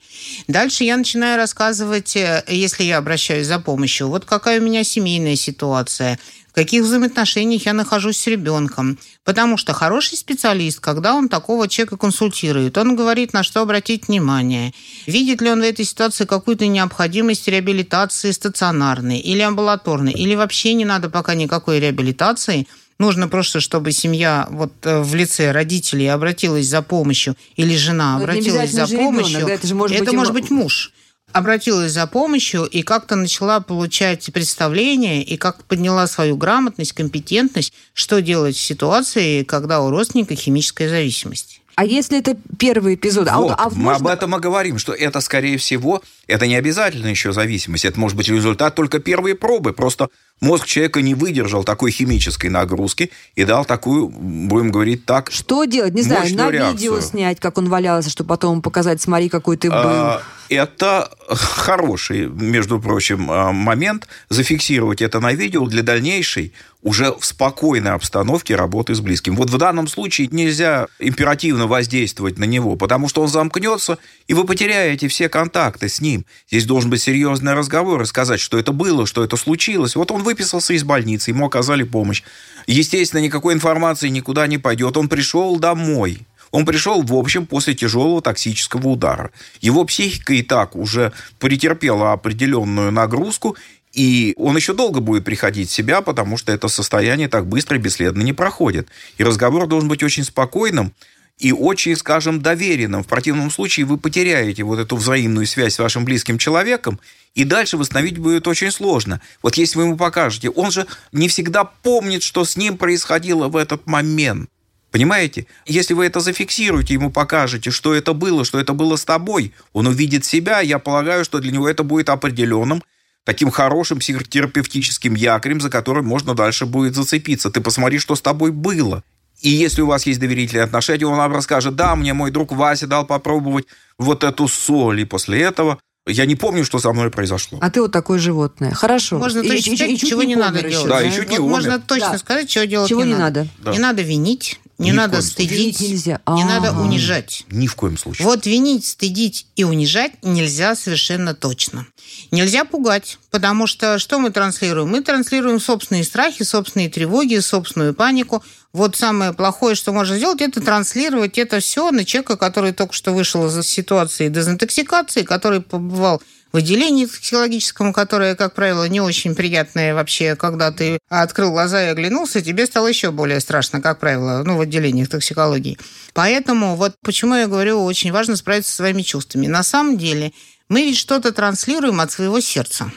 Дальше 0.47 0.84
я 0.84 0.95
начинаю 0.97 1.38
рассказывать, 1.38 2.15
э, 2.15 2.43
если 2.47 2.84
я 2.84 2.99
обращаюсь 2.99 3.47
за 3.47 3.60
помощью, 3.60 4.08
вот 4.08 4.26
какая 4.26 4.62
у 4.62 4.63
меня 4.63 4.84
семейная 4.84 5.36
ситуация, 5.36 6.19
в 6.52 6.54
каких 6.54 6.84
взаимоотношениях 6.84 7.65
я 7.65 7.73
нахожусь 7.73 8.17
с 8.17 8.28
ребенком. 8.28 8.99
Потому 9.23 9.56
что 9.56 9.73
хороший 9.73 10.17
специалист, 10.17 10.82
когда 10.82 11.15
он 11.15 11.30
такого 11.30 11.69
человека 11.69 11.95
консультирует, 11.95 12.78
он 12.78 12.95
говорит, 12.97 13.32
на 13.32 13.41
что 13.41 13.62
обратить 13.62 14.10
внимание. 14.10 14.73
Видит 15.08 15.41
ли 15.41 15.49
он 15.49 15.62
в 15.62 15.63
этой 15.63 15.86
ситуации 15.86 16.26
какую-то 16.26 16.67
необходимость 16.67 17.47
реабилитации 17.47 18.32
стационарной 18.32 19.19
или 19.19 19.39
амбулаторной, 19.39 20.12
или 20.12 20.36
вообще 20.36 20.73
не 20.73 20.84
надо 20.84 21.10
пока 21.10 21.36
никакой 21.36 21.80
реабилитации, 21.80 22.67
Нужно 23.02 23.28
просто, 23.28 23.60
чтобы 23.62 23.92
семья 23.94 24.48
вот 24.52 24.74
э, 24.84 25.02
в 25.02 25.16
лице 25.16 25.52
родителей 25.52 26.06
обратилась 26.08 26.68
за 26.68 26.84
помощью, 26.84 27.36
или 27.56 27.76
жена 27.76 28.20
Но 28.20 28.26
это 28.26 28.34
не 28.34 28.40
обратилась 28.42 28.72
за 28.72 28.86
же 28.86 28.94
ребенок, 28.94 29.16
помощью. 29.16 29.48
да, 29.48 29.54
это 29.54 29.66
же 29.68 29.74
может 29.74 30.00
быть 30.00 30.14
и 30.14 30.16
может 30.16 30.34
быть 30.34 30.50
муж 30.52 30.94
обратилась 31.34 31.94
за 31.94 32.08
помощью 32.08 32.66
и 32.66 32.82
как-то 32.84 33.16
начала 33.16 33.62
получать 33.62 34.30
представление 34.34 35.24
и 35.24 35.38
как 35.38 35.64
подняла 35.64 36.06
свою 36.08 36.36
грамотность, 36.36 36.92
компетентность, 36.92 37.74
что 37.94 38.22
делать 38.22 38.56
в 38.58 38.62
ситуации, 38.62 39.44
когда 39.44 39.80
у 39.82 39.90
родственника 39.90 40.36
химическая 40.36 40.90
зависимость. 40.90 41.62
А 41.76 41.86
если 41.86 42.20
это 42.20 42.36
первый 42.60 42.96
эпизод? 42.96 43.28
а, 43.30 43.38
Вот, 43.38 43.50
вот- 43.52 43.56
а 43.58 43.70
мы 43.70 43.76
можно- 43.78 43.96
об 43.96 44.08
этом 44.18 44.36
и 44.36 44.40
говорим, 44.40 44.78
что 44.78 44.94
это, 44.94 45.22
скорее 45.22 45.58
всего, 45.58 46.04
это 46.28 46.46
не 46.48 46.56
обязательно 46.56 47.08
еще 47.08 47.32
зависимость. 47.32 47.86
Это 47.86 47.98
может 48.00 48.18
быть 48.18 48.28
результат 48.28 48.76
только 48.76 49.00
первой 49.00 49.36
пробы. 49.36 49.72
Просто 49.72 50.10
мозг 50.41 50.65
человека 50.65 51.01
не 51.01 51.15
выдержал 51.15 51.63
такой 51.63 51.91
химической 51.91 52.47
нагрузки 52.47 53.12
и 53.36 53.45
дал 53.45 53.63
такую, 53.63 54.10
будем 54.10 54.71
говорить 54.71 55.06
так, 55.06 55.32
Что 55.32 55.65
делать? 55.65 55.93
Не 55.93 56.01
знаю, 56.01 56.36
на 56.36 56.49
реакцию. 56.49 56.73
видео 56.73 56.99
снять, 56.99 57.39
как 57.39 57.58
он 57.58 57.69
валялся, 57.69 58.10
чтобы 58.10 58.30
потом 58.30 58.62
показать, 58.62 59.01
смотри, 59.01 59.30
какой 59.30 59.56
ты 59.58 59.69
был. 59.69 59.77
А, 59.77 60.21
Это 60.49 61.10
хороший, 61.30 62.27
между 62.27 62.80
прочим, 62.80 63.30
а, 63.32 63.51
момент 63.51 64.08
зафиксировать 64.30 65.01
это 65.01 65.19
на 65.19 65.34
видео 65.34 65.65
для 65.67 65.84
дальнейшей 65.84 66.54
уже 66.84 67.13
в 67.13 67.23
спокойной 67.25 67.91
обстановке 67.91 68.56
работы 68.56 68.95
с 68.95 69.01
близким. 69.01 69.36
Вот 69.36 69.49
в 69.49 69.58
данном 69.58 69.88
случае 69.88 70.27
нельзя 70.32 70.88
императивно 70.99 71.67
воздействовать 71.67 72.39
на 72.39 72.45
него, 72.45 72.75
потому 72.75 73.08
что 73.08 73.21
он 73.21 73.27
замкнется, 73.27 73.99
и 74.27 74.34
вы 74.34 74.45
потеряете 74.45 75.08
все 75.08 75.30
контакты 75.30 75.89
с 75.89 76.01
ним. 76.01 76.25
Здесь 76.49 76.65
должен 76.65 76.89
быть 76.89 77.01
серьезный 77.01 77.54
разговор 77.54 78.01
и 78.01 78.06
сказать, 78.06 78.39
что 78.39 78.58
это 78.58 78.71
было, 78.71 79.06
что 79.06 79.23
это 79.23 79.38
случилось. 79.38 79.95
Вот 79.95 80.12
он 80.12 80.23
выписался 80.32 80.74
из 80.74 80.84
больницы, 80.84 81.32
ему 81.32 81.46
оказали 81.46 81.84
помощь. 81.84 82.24
Естественно, 82.67 83.20
никакой 83.20 83.54
информации 83.54 84.10
никуда 84.10 84.48
не 84.48 84.58
пойдет. 84.58 84.98
Он 84.98 85.10
пришел 85.10 85.60
домой. 85.60 86.26
Он 86.52 86.65
пришел, 86.65 87.02
в 87.02 87.13
общем, 87.13 87.46
после 87.46 87.74
тяжелого 87.74 88.22
токсического 88.22 88.88
удара. 88.89 89.32
Его 89.62 89.86
психика 89.86 90.34
и 90.34 90.41
так 90.41 90.76
уже 90.76 91.13
претерпела 91.39 92.12
определенную 92.13 92.91
нагрузку, 92.91 93.58
и 93.94 94.34
он 94.38 94.56
еще 94.56 94.74
долго 94.74 95.02
будет 95.02 95.26
приходить 95.26 95.70
в 95.70 95.74
себя, 95.74 96.02
потому 96.02 96.38
что 96.38 96.52
это 96.52 96.67
состояние 96.67 97.28
так 97.28 97.48
быстро 97.48 97.78
и 97.78 97.82
бесследно 97.82 98.22
не 98.22 98.34
проходит. 98.34 98.88
И 99.17 99.24
разговор 99.24 99.67
должен 99.67 99.89
быть 99.89 100.04
очень 100.04 100.24
спокойным 100.24 100.94
и 101.41 101.51
очень, 101.51 101.95
скажем, 101.95 102.39
доверенным. 102.39 103.04
В 103.04 103.08
противном 103.08 103.49
случае 103.49 103.88
вы 103.88 103.97
потеряете 103.97 104.63
вот 104.63 104.77
эту 104.77 104.95
взаимную 104.95 105.47
связь 105.47 105.73
с 105.73 105.80
вашим 105.80 106.06
близким 106.06 106.38
человеком, 106.38 106.99
и 107.34 107.45
дальше 107.45 107.77
восстановить 107.77 108.19
будет 108.19 108.47
очень 108.47 108.69
сложно. 108.69 109.21
Вот 109.41 109.56
если 109.56 109.80
вы 109.80 109.86
ему 109.86 109.97
покажете, 109.97 110.51
он 110.51 110.69
же 110.69 110.86
не 111.12 111.27
всегда 111.27 111.63
помнит, 111.63 112.21
что 112.21 112.45
с 112.45 112.58
ним 112.58 112.77
происходило 112.77 113.47
в 113.47 113.56
этот 113.56 113.88
момент. 113.88 114.49
Понимаете? 114.91 115.47
Если 115.65 115.95
вы 115.95 116.06
это 116.06 116.19
зафиксируете, 116.19 116.93
ему 116.93 117.10
покажете, 117.10 117.71
что 117.71 117.95
это 117.95 118.13
было, 118.13 118.45
что 118.45 118.60
это 118.60 118.73
было 118.73 118.95
с 118.95 119.04
тобой, 119.04 119.54
он 119.73 119.88
увидит 119.88 120.25
себя, 120.25 120.60
я 120.60 120.77
полагаю, 120.77 121.25
что 121.25 121.39
для 121.39 121.51
него 121.51 121.67
это 121.67 121.82
будет 121.84 122.10
определенным, 122.10 122.84
таким 123.23 123.49
хорошим 123.49 123.97
психотерапевтическим 123.97 125.15
якорем, 125.15 125.60
за 125.60 125.71
которым 125.71 126.06
можно 126.06 126.36
дальше 126.36 126.67
будет 126.67 126.93
зацепиться. 126.93 127.49
Ты 127.49 127.62
посмотри, 127.62 127.97
что 127.97 128.15
с 128.15 128.21
тобой 128.21 128.51
было. 128.51 129.04
И 129.41 129.49
если 129.49 129.82
у 129.82 129.88
вас 129.88 130.06
есть 130.06 130.19
доверительные 130.19 130.63
отношения, 130.63 131.06
он 131.08 131.17
вам 131.17 131.34
расскажет, 131.34 131.75
да, 131.75 131.95
мне 131.95 132.13
мой 132.13 132.32
друг 132.32 132.51
Вася 132.51 132.88
дал 132.88 133.06
попробовать 133.06 133.65
вот 133.97 134.23
эту 134.23 134.47
соль, 134.47 135.01
и 135.01 135.06
после 135.06 135.41
этого 135.41 135.80
я 136.08 136.25
не 136.25 136.36
помню, 136.36 136.63
что 136.65 136.80
со 136.80 136.91
мной 136.93 137.12
произошло. 137.12 137.60
А 137.62 137.69
ты 137.69 137.82
вот 137.82 137.91
такое 137.91 138.19
животное. 138.19 138.71
Хорошо. 138.71 139.17
Можно 139.19 139.39
И- 139.41 139.47
точно 139.49 139.69
и- 139.71 139.73
и 139.73 139.77
сказать, 139.77 139.99
чуть 139.99 140.10
чего 140.10 140.23
не, 140.23 140.36
надо 140.36 140.60
делать. 140.60 140.73
еще, 140.75 140.88
Да, 140.88 141.01
и 141.04 141.12
чуть 141.12 141.30
не 141.30 141.38
умер. 141.39 141.49
можно 141.51 141.80
точно 141.80 142.12
Да. 142.13 142.17
сказать, 142.17 142.49
чего 142.49 142.63
делать 142.65 142.89
Чего 142.89 143.04
не, 143.04 143.13
не 143.13 143.17
надо? 143.17 143.47
Да. 143.60 143.71
Не 143.71 143.80
надо 143.80 144.01
винить, 144.01 144.60
Не 144.80 144.88
Ни 144.89 144.91
надо 144.93 145.17
коем 145.17 145.21
случае. 145.21 145.45
стыдить, 145.47 145.80
Винить 145.80 145.91
нельзя. 145.91 146.21
не 146.27 146.43
надо 146.43 146.71
унижать. 146.71 147.45
Ни 147.51 147.67
в 147.67 147.75
коем 147.75 147.99
случае. 147.99 148.25
Вот 148.25 148.47
винить, 148.47 148.84
стыдить 148.88 149.45
и 149.56 149.63
унижать 149.63 150.13
нельзя 150.23 150.73
совершенно 150.75 151.36
точно. 151.36 151.86
Нельзя 152.32 152.65
пугать, 152.65 153.19
потому 153.30 153.67
что 153.67 153.99
что 153.99 154.17
мы 154.17 154.32
транслируем? 154.32 154.89
Мы 154.89 155.01
транслируем 155.01 155.60
собственные 155.60 156.04
страхи, 156.04 156.41
собственные 156.41 156.89
тревоги, 156.89 157.38
собственную 157.38 157.93
панику. 157.93 158.43
Вот 158.73 158.95
самое 158.95 159.34
плохое, 159.34 159.75
что 159.75 159.91
можно 159.91 160.17
сделать, 160.17 160.41
это 160.41 160.62
транслировать 160.62 161.38
это 161.38 161.60
все 161.60 161.91
на 161.91 162.05
человека, 162.05 162.38
который 162.38 162.71
только 162.71 162.93
что 162.93 163.12
вышел 163.12 163.45
из 163.47 163.67
ситуации 163.67 164.29
дезинтоксикации, 164.29 165.23
который 165.23 165.62
побывал 165.62 166.21
в 166.53 166.57
отделении 166.57 167.05
токсикологическом, 167.05 167.93
которое, 167.93 168.36
как 168.36 168.53
правило, 168.53 168.88
не 168.88 169.01
очень 169.01 169.36
приятное 169.36 169.93
вообще, 169.93 170.36
когда 170.36 170.71
ты 170.71 170.99
открыл 171.10 171.51
глаза 171.51 171.84
и 171.84 171.88
оглянулся, 171.88 172.41
тебе 172.41 172.65
стало 172.65 172.88
еще 172.88 173.12
более 173.12 173.39
страшно, 173.39 173.81
как 173.81 173.99
правило, 173.99 174.43
ну, 174.45 174.57
в 174.57 174.62
отделениях 174.62 175.10
токсикологии. 175.10 175.77
Поэтому 176.13 176.75
вот 176.75 176.95
почему 177.03 177.36
я 177.36 177.47
говорю, 177.47 177.84
очень 177.84 178.12
важно 178.12 178.36
справиться 178.36 178.69
со 178.71 178.77
своими 178.77 179.01
чувствами. 179.01 179.47
На 179.47 179.63
самом 179.63 179.97
деле, 179.97 180.34
мы 180.71 180.84
ведь 180.84 180.97
что-то 180.97 181.34
транслируем 181.34 181.99
от 181.99 182.13
своего 182.13 182.39
сердца. 182.39 182.89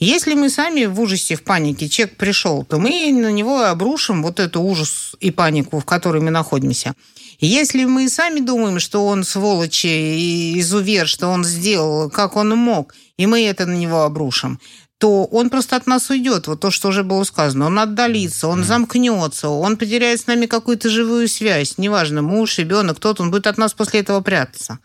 Если 0.00 0.34
мы 0.34 0.50
сами 0.50 0.86
в 0.86 1.00
ужасе, 1.00 1.36
в 1.36 1.44
панике, 1.44 1.88
человек 1.88 2.16
пришел, 2.16 2.64
то 2.64 2.80
мы 2.80 3.12
на 3.12 3.30
него 3.30 3.62
обрушим 3.62 4.24
вот 4.24 4.40
эту 4.40 4.60
ужас 4.60 5.14
и 5.20 5.30
панику, 5.30 5.78
в 5.78 5.84
которой 5.84 6.20
мы 6.20 6.32
находимся. 6.32 6.94
Если 7.38 7.84
мы 7.84 8.08
сами 8.08 8.40
думаем, 8.40 8.80
что 8.80 9.06
он 9.06 9.22
сволочь 9.22 9.84
и 9.84 10.58
изувер, 10.58 11.06
что 11.06 11.28
он 11.28 11.44
сделал, 11.44 12.10
как 12.10 12.34
он 12.34 12.48
мог, 12.50 12.96
и 13.16 13.28
мы 13.28 13.46
это 13.46 13.64
на 13.64 13.74
него 13.74 14.02
обрушим, 14.02 14.58
то 14.98 15.24
он 15.24 15.50
просто 15.50 15.76
от 15.76 15.86
нас 15.86 16.10
уйдет. 16.10 16.48
Вот 16.48 16.58
то, 16.58 16.72
что 16.72 16.88
уже 16.88 17.04
было 17.04 17.22
сказано. 17.22 17.66
Он 17.66 17.78
отдалится, 17.78 18.48
он 18.48 18.64
замкнется, 18.64 19.50
он 19.50 19.76
потеряет 19.76 20.20
с 20.20 20.26
нами 20.26 20.46
какую-то 20.46 20.90
живую 20.90 21.28
связь. 21.28 21.78
Неважно, 21.78 22.22
муж, 22.22 22.58
ребенок, 22.58 22.96
кто-то, 22.96 23.22
он 23.22 23.30
будет 23.30 23.46
от 23.46 23.56
нас 23.56 23.72
после 23.72 24.00
этого 24.00 24.20
прятаться. 24.20 24.80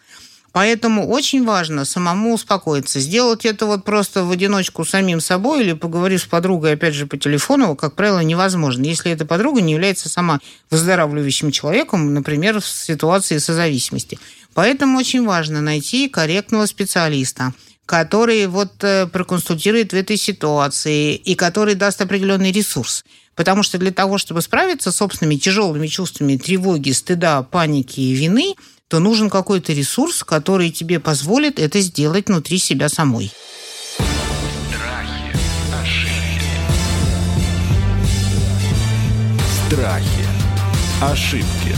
Поэтому 0.55 1.09
очень 1.09 1.43
важно 1.43 1.83
самому 1.83 2.33
успокоиться. 2.33 3.01
Сделать 3.01 3.45
это 3.45 3.65
вот 3.65 3.83
просто 3.83 4.23
в 4.23 4.31
одиночку 4.31 4.85
самим 4.85 5.19
собой 5.19 5.63
или 5.63 5.73
поговорив 5.73 6.21
с 6.21 6.25
подругой, 6.25 6.75
опять 6.75 6.93
же, 6.93 7.07
по 7.07 7.17
телефону, 7.17 7.75
как 7.75 7.93
правило, 7.95 8.19
невозможно. 8.19 8.85
Если 8.85 9.11
эта 9.11 9.25
подруга 9.25 9.59
не 9.59 9.73
является 9.73 10.07
сама 10.07 10.39
выздоравливающим 10.71 11.51
человеком, 11.51 12.13
например, 12.13 12.61
в 12.61 12.65
ситуации 12.65 13.37
созависимости. 13.39 14.17
Поэтому 14.53 14.97
очень 14.97 15.25
важно 15.25 15.59
найти 15.59 16.07
корректного 16.07 16.67
специалиста, 16.67 17.51
который 17.85 18.47
вот 18.47 18.81
э, 18.81 19.07
проконсультирует 19.07 19.91
в 19.91 19.95
этой 19.97 20.15
ситуации 20.15 21.15
и 21.15 21.35
который 21.35 21.75
даст 21.75 21.99
определенный 21.99 22.53
ресурс. 22.53 23.03
Потому 23.35 23.61
что 23.61 23.77
для 23.77 23.91
того, 23.91 24.17
чтобы 24.17 24.41
справиться 24.41 24.93
с 24.93 24.95
собственными 24.95 25.35
тяжелыми 25.35 25.87
чувствами 25.87 26.37
тревоги, 26.37 26.91
стыда, 26.91 27.43
паники 27.43 27.99
и 27.99 28.13
вины, 28.13 28.55
то 28.87 28.99
нужен 28.99 29.29
какой-то 29.29 29.73
ресурс, 29.73 30.23
который 30.23 30.69
тебе 30.71 30.99
позволит 30.99 31.59
это 31.59 31.79
сделать 31.79 32.27
внутри 32.27 32.57
себя 32.57 32.89
самой. 32.89 33.31
Страхи, 34.67 35.37
ошибки, 35.81 36.51
Страхи. 39.67 40.25
Ошибки. 41.01 41.75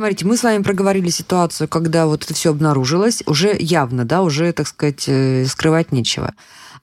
Смотрите, 0.00 0.24
мы 0.24 0.38
с 0.38 0.42
вами 0.42 0.62
проговорили 0.62 1.10
ситуацию, 1.10 1.68
когда 1.68 2.06
вот 2.06 2.24
это 2.24 2.32
все 2.32 2.50
обнаружилось, 2.50 3.22
уже 3.26 3.54
явно, 3.60 4.06
да, 4.06 4.22
уже, 4.22 4.50
так 4.54 4.66
сказать, 4.66 5.04
э, 5.06 5.44
скрывать 5.44 5.92
нечего. 5.92 6.32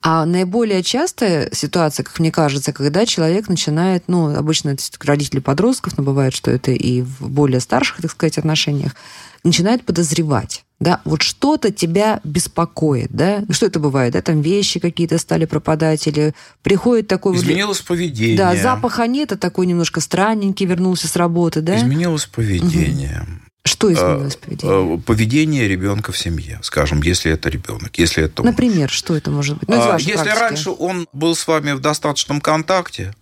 А 0.01 0.25
наиболее 0.25 0.83
частая 0.83 1.49
ситуация, 1.53 2.03
как 2.03 2.19
мне 2.19 2.31
кажется, 2.31 2.71
когда 2.71 3.05
человек 3.05 3.49
начинает, 3.49 4.03
ну, 4.07 4.36
обычно 4.36 4.69
это 4.69 4.83
родители 5.03 5.39
подростков, 5.39 5.97
но 5.97 6.03
бывает, 6.03 6.33
что 6.36 6.51
это 6.51 6.71
и 6.71 7.01
в 7.01 7.29
более 7.29 7.60
старших, 7.60 8.01
так 8.01 8.12
сказать, 8.12 8.38
отношениях, 8.38 8.95
начинает 9.43 9.83
подозревать. 9.83 10.63
Да, 10.79 11.01
вот 11.05 11.23
что-то 11.23 11.71
тебя 11.71 12.21
беспокоит, 12.23 13.10
да? 13.12 13.43
Ну, 13.47 13.53
Что 13.53 13.65
это 13.65 13.79
бывает? 13.79 14.13
Да, 14.13 14.21
там 14.21 14.41
вещи 14.41 14.79
какие-то 14.79 15.17
стали 15.17 15.45
пропадать, 15.45 16.05
или 16.07 16.36
приходит 16.62 17.07
такой... 17.07 17.33
вот- 17.33 17.41
Изменилось 17.43 17.79
поведение. 17.81 18.38
Да, 18.38 18.55
запаха 18.55 19.07
нет, 19.07 19.31
а 19.31 19.38
такой 19.38 19.65
немножко 19.65 20.01
странненький 20.01 20.67
вернулся 20.67 21.07
с 21.07 21.15
работы, 21.15 21.62
да? 21.62 21.77
Изменилось 21.77 22.27
поведение. 22.27 23.25
Что 23.67 23.91
изменилось 23.93 24.36
в 24.36 24.39
поведении? 24.39 24.95
Э, 24.95 24.99
Поведение 24.99 25.67
ребенка 25.67 26.12
в 26.12 26.17
семье, 26.17 26.60
скажем, 26.63 27.01
если 27.01 27.32
это 27.32 27.49
ребенок, 27.49 27.97
если 27.97 28.23
это 28.23 28.41
он. 28.41 28.47
Например, 28.47 28.89
что 28.89 29.15
это 29.15 29.30
может 29.32 29.58
быть? 29.58 29.69
Ну, 29.69 29.75
А, 29.80 29.95
Если 29.99 30.13
практики. 30.13 30.39
раньше 30.39 30.69
он 30.71 31.08
был 31.13 31.36
с 31.36 31.45
вами 31.47 31.73
в 31.73 31.80
достаточном 31.80 32.41
контакте, 32.41 33.13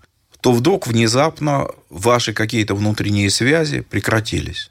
то 0.42 0.52
вдруг 0.52 0.88
внезапно 0.88 1.68
ваши 1.90 2.34
какие-то 2.34 2.76
внутренние 2.76 3.30
связи 3.30 3.82
прекратились. 3.82 4.70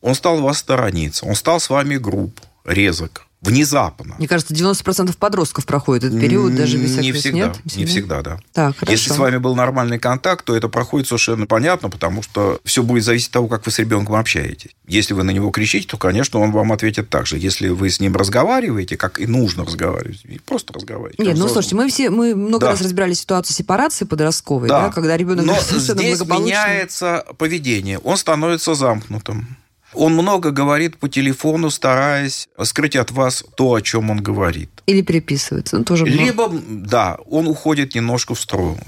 Он 0.00 0.14
стал 0.14 0.40
вас 0.42 0.58
сторониться, 0.58 1.24
он 1.24 1.34
стал 1.34 1.60
с 1.60 1.70
вами 1.70 1.96
груб, 1.96 2.38
резок, 2.66 3.26
внезапно. 3.44 4.14
Мне 4.18 4.28
кажется, 4.28 4.54
90% 4.54 5.16
подростков 5.16 5.66
проходит 5.66 6.04
этот 6.04 6.20
период, 6.20 6.54
даже 6.54 6.78
без 6.78 6.96
Не 6.96 7.12
всегда, 7.12 7.38
нет? 7.38 7.76
не 7.76 7.84
всегда, 7.84 8.22
да. 8.22 8.38
Так, 8.52 8.76
хорошо. 8.76 8.92
Если 8.92 9.12
с 9.12 9.18
вами 9.18 9.36
был 9.36 9.54
нормальный 9.54 9.98
контакт, 9.98 10.44
то 10.44 10.56
это 10.56 10.68
проходит 10.68 11.06
совершенно 11.08 11.46
понятно, 11.46 11.90
потому 11.90 12.22
что 12.22 12.60
все 12.64 12.82
будет 12.82 13.04
зависеть 13.04 13.28
от 13.28 13.32
того, 13.34 13.48
как 13.48 13.66
вы 13.66 13.72
с 13.72 13.78
ребенком 13.78 14.16
общаетесь. 14.16 14.70
Если 14.86 15.14
вы 15.14 15.22
на 15.22 15.30
него 15.30 15.50
кричите, 15.50 15.86
то, 15.88 15.96
конечно, 15.96 16.40
он 16.40 16.50
вам 16.52 16.72
ответит 16.72 17.08
так 17.10 17.26
же. 17.26 17.38
Если 17.38 17.68
вы 17.68 17.90
с 17.90 18.00
ним 18.00 18.16
разговариваете, 18.16 18.96
как 18.96 19.18
и 19.20 19.26
нужно 19.26 19.64
разговаривать, 19.64 20.20
и 20.24 20.38
просто 20.38 20.72
разговаривать. 20.72 21.18
Нет, 21.18 21.36
ну 21.36 21.48
слушайте, 21.48 21.76
мы 21.76 21.88
все 21.88 22.10
мы 22.10 22.34
много 22.34 22.66
Да. 22.66 22.70
раз 22.72 22.80
разбирали 22.80 23.14
ситуацию 23.14 23.54
сепарации 23.56 24.04
подростковой, 24.04 24.68
да, 24.68 24.90
когда 24.90 25.16
ребенок 25.16 25.46
Но 25.46 25.56
здесь 25.60 26.20
меняется 26.20 27.24
поведение. 27.38 27.98
Он 27.98 28.16
становится 28.16 28.74
замкнутым. 28.74 29.56
Он 29.94 30.14
много 30.14 30.50
говорит 30.50 30.96
по 30.96 31.08
телефону, 31.08 31.70
стараясь 31.70 32.48
скрыть 32.62 32.96
от 32.96 33.10
вас 33.10 33.44
то, 33.56 33.74
о 33.74 33.80
чем 33.80 34.10
он 34.10 34.22
говорит. 34.22 34.70
Или 34.86 35.02
переписывается. 35.02 35.78
Ну, 35.78 35.84
тоже. 35.84 36.04
Либо, 36.04 36.50
да, 36.68 37.16
он 37.26 37.46
уходит 37.46 37.94
немножко 37.94 38.34
в 38.34 38.40
сторону. 38.40 38.80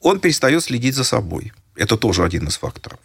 Он 0.00 0.18
перестает 0.20 0.62
следить 0.64 0.94
за 0.94 1.04
собой. 1.04 1.52
Это 1.74 1.96
тоже 1.96 2.24
один 2.24 2.48
из 2.48 2.56
факторов. 2.56 2.98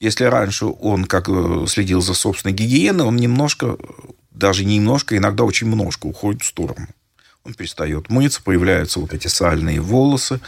Если 0.00 0.24
раньше 0.24 0.66
он 0.66 1.04
как 1.04 1.28
э, 1.28 1.64
следил 1.68 2.00
за 2.00 2.14
собственной 2.14 2.52
гигиеной, 2.52 3.04
он 3.04 3.16
немножко, 3.16 3.76
даже 4.32 4.64
не 4.64 4.76
немножко, 4.76 5.16
иногда 5.16 5.44
очень 5.44 5.68
немножко 5.68 6.06
уходит 6.06 6.42
в 6.42 6.46
сторону. 6.46 6.88
Он 7.44 7.54
перестает 7.54 8.10
мыться, 8.10 8.42
появляются 8.42 9.00
вот 9.00 9.14
эти 9.14 9.28
сальные 9.28 9.80
волосы. 9.80 10.40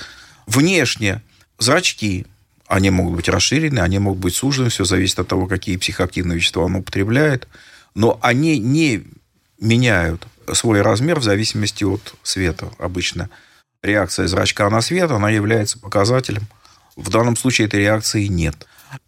Внешне 0.46 1.22
зрачки, 1.58 2.26
они 2.74 2.90
могут 2.90 3.14
быть 3.14 3.28
расширены, 3.28 3.78
они 3.78 4.00
могут 4.00 4.18
быть 4.18 4.34
сужены, 4.34 4.68
все 4.68 4.84
зависит 4.84 5.20
от 5.20 5.28
того, 5.28 5.46
какие 5.46 5.76
психоактивные 5.76 6.38
вещества 6.38 6.64
он 6.64 6.74
употребляет. 6.74 7.46
Но 7.94 8.18
они 8.20 8.58
не 8.58 9.04
меняют 9.60 10.26
свой 10.52 10.82
размер 10.82 11.20
в 11.20 11.22
зависимости 11.22 11.84
от 11.84 12.16
света. 12.24 12.72
Обычно 12.78 13.30
реакция 13.80 14.26
зрачка 14.26 14.68
на 14.70 14.80
свет, 14.80 15.12
она 15.12 15.30
является 15.30 15.78
показателем. 15.78 16.48
В 16.96 17.10
данном 17.10 17.36
случае 17.36 17.68
этой 17.68 17.78
реакции 17.78 18.26
нет. 18.26 18.66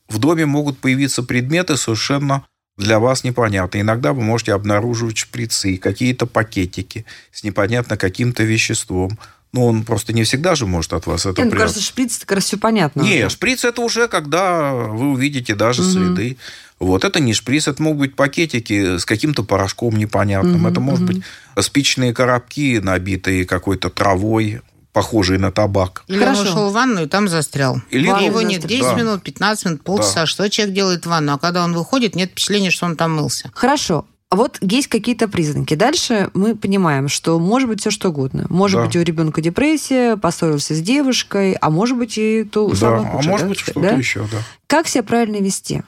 В 0.09 0.19
доме 0.19 0.47
могут 0.47 0.79
появиться 0.79 1.25
предметы 1.25 1.77
совершенно 1.77 2.47
для 2.77 3.01
вас 3.01 3.25
непонятные. 3.25 3.81
Иногда 3.81 4.13
вы 4.13 4.23
можете 4.23 4.53
обнаруживать 4.53 5.17
шприцы, 5.17 5.77
какие-то 5.77 6.27
пакетики 6.27 7.05
с 7.33 7.43
непонятно 7.43 7.97
каким-то 7.97 8.45
веществом. 8.45 9.19
Но 9.57 9.65
он 9.69 9.85
просто 9.85 10.13
не 10.13 10.23
всегда 10.25 10.55
же 10.55 10.67
может 10.67 10.93
от 10.93 11.07
вас 11.07 11.23
это 11.25 11.31
Нет, 11.41 11.47
мне 11.47 11.51
прятать. 11.53 11.61
кажется, 11.75 11.83
шприц 11.83 12.19
как 12.19 12.33
раз 12.33 12.45
все 12.45 12.59
понятно. 12.59 13.01
Не, 13.01 13.21
уже. 13.21 13.31
шприц 13.31 13.65
это 13.65 13.81
уже 13.81 14.07
когда 14.07 14.73
вы 14.75 15.13
увидите 15.13 15.55
даже 15.55 15.81
Мгм. 15.83 15.91
следы. 15.91 16.37
Вот 16.79 17.05
это 17.05 17.21
не 17.21 17.33
шприц, 17.33 17.67
это 17.67 17.83
могут 17.83 18.01
быть 18.01 18.17
пакетики 18.17 18.99
с 18.99 19.07
каким-то 19.07 19.45
порошком 19.45 19.97
непонятным. 19.97 20.59
Мгм, 20.61 20.67
это 20.67 20.81
может 20.81 21.05
мгм. 21.05 21.15
быть 21.15 21.23
спичные 21.65 22.13
коробки, 22.13 22.81
набитые 22.83 23.47
какой-то 23.47 23.89
травой, 23.89 24.61
похожей 24.93 25.39
на 25.39 25.51
табак. 25.53 26.05
Или 26.07 26.19
Хорошо. 26.19 26.41
он 26.43 26.47
ушел 26.49 26.71
в 26.71 26.73
ванну 26.75 27.05
и 27.05 27.07
там 27.07 27.29
застрял. 27.29 27.81
Или- 27.91 28.05
И 28.05 28.25
его 28.25 28.35
Ванну 28.37 28.41
нет 28.49 28.61
застрял. 28.63 28.81
10 28.81 28.91
Да. 28.91 28.95
минут, 29.03 29.23
15 29.23 29.65
минут, 29.65 29.85
полчаса. 29.85 30.21
Да. 30.21 30.27
Что 30.27 30.51
человек 30.51 30.75
делает 30.75 31.07
в 31.07 31.09
ванну? 31.09 31.33
А 31.33 31.39
когда 31.39 31.65
он 31.65 31.73
выходит, 31.73 32.15
нет 32.15 32.31
впечатления, 32.33 32.71
что 32.71 32.85
он 32.85 32.97
там 32.97 33.15
мылся. 33.17 33.51
Хорошо. 33.55 34.05
А 34.29 34.37
Вот 34.37 34.59
есть 34.61 34.89
какие-то 34.89 35.29
признаки. 35.29 35.75
Дальше 35.75 36.31
мы 36.35 36.57
понимаем, 36.57 37.09
что 37.09 37.39
может 37.39 37.69
быть 37.69 37.81
все 37.81 37.91
что 37.91 38.09
угодно. 38.09 38.47
Может 38.49 38.81
Да. 38.81 38.87
быть 38.87 38.97
у 38.97 39.01
ребенка 39.03 39.41
депрессия, 39.41 40.17
поссорился 40.17 40.75
с 40.75 40.81
девушкой, 40.81 41.53
а 41.53 41.71
может 41.71 41.97
быть 41.97 42.19
и 42.19 42.43
то 42.45 42.69
да, 42.69 42.75
самое 42.77 43.07
а 43.09 43.11
худшее, 43.13 43.31
может 43.31 43.47
да, 43.47 43.49
быть 43.49 43.59
что-то 43.61 43.81
да? 43.81 43.91
еще, 43.91 44.21
да. 44.23 44.39
Как 44.67 44.89
себя 44.89 45.05
правильно 45.05 45.37
вести? 45.37 45.83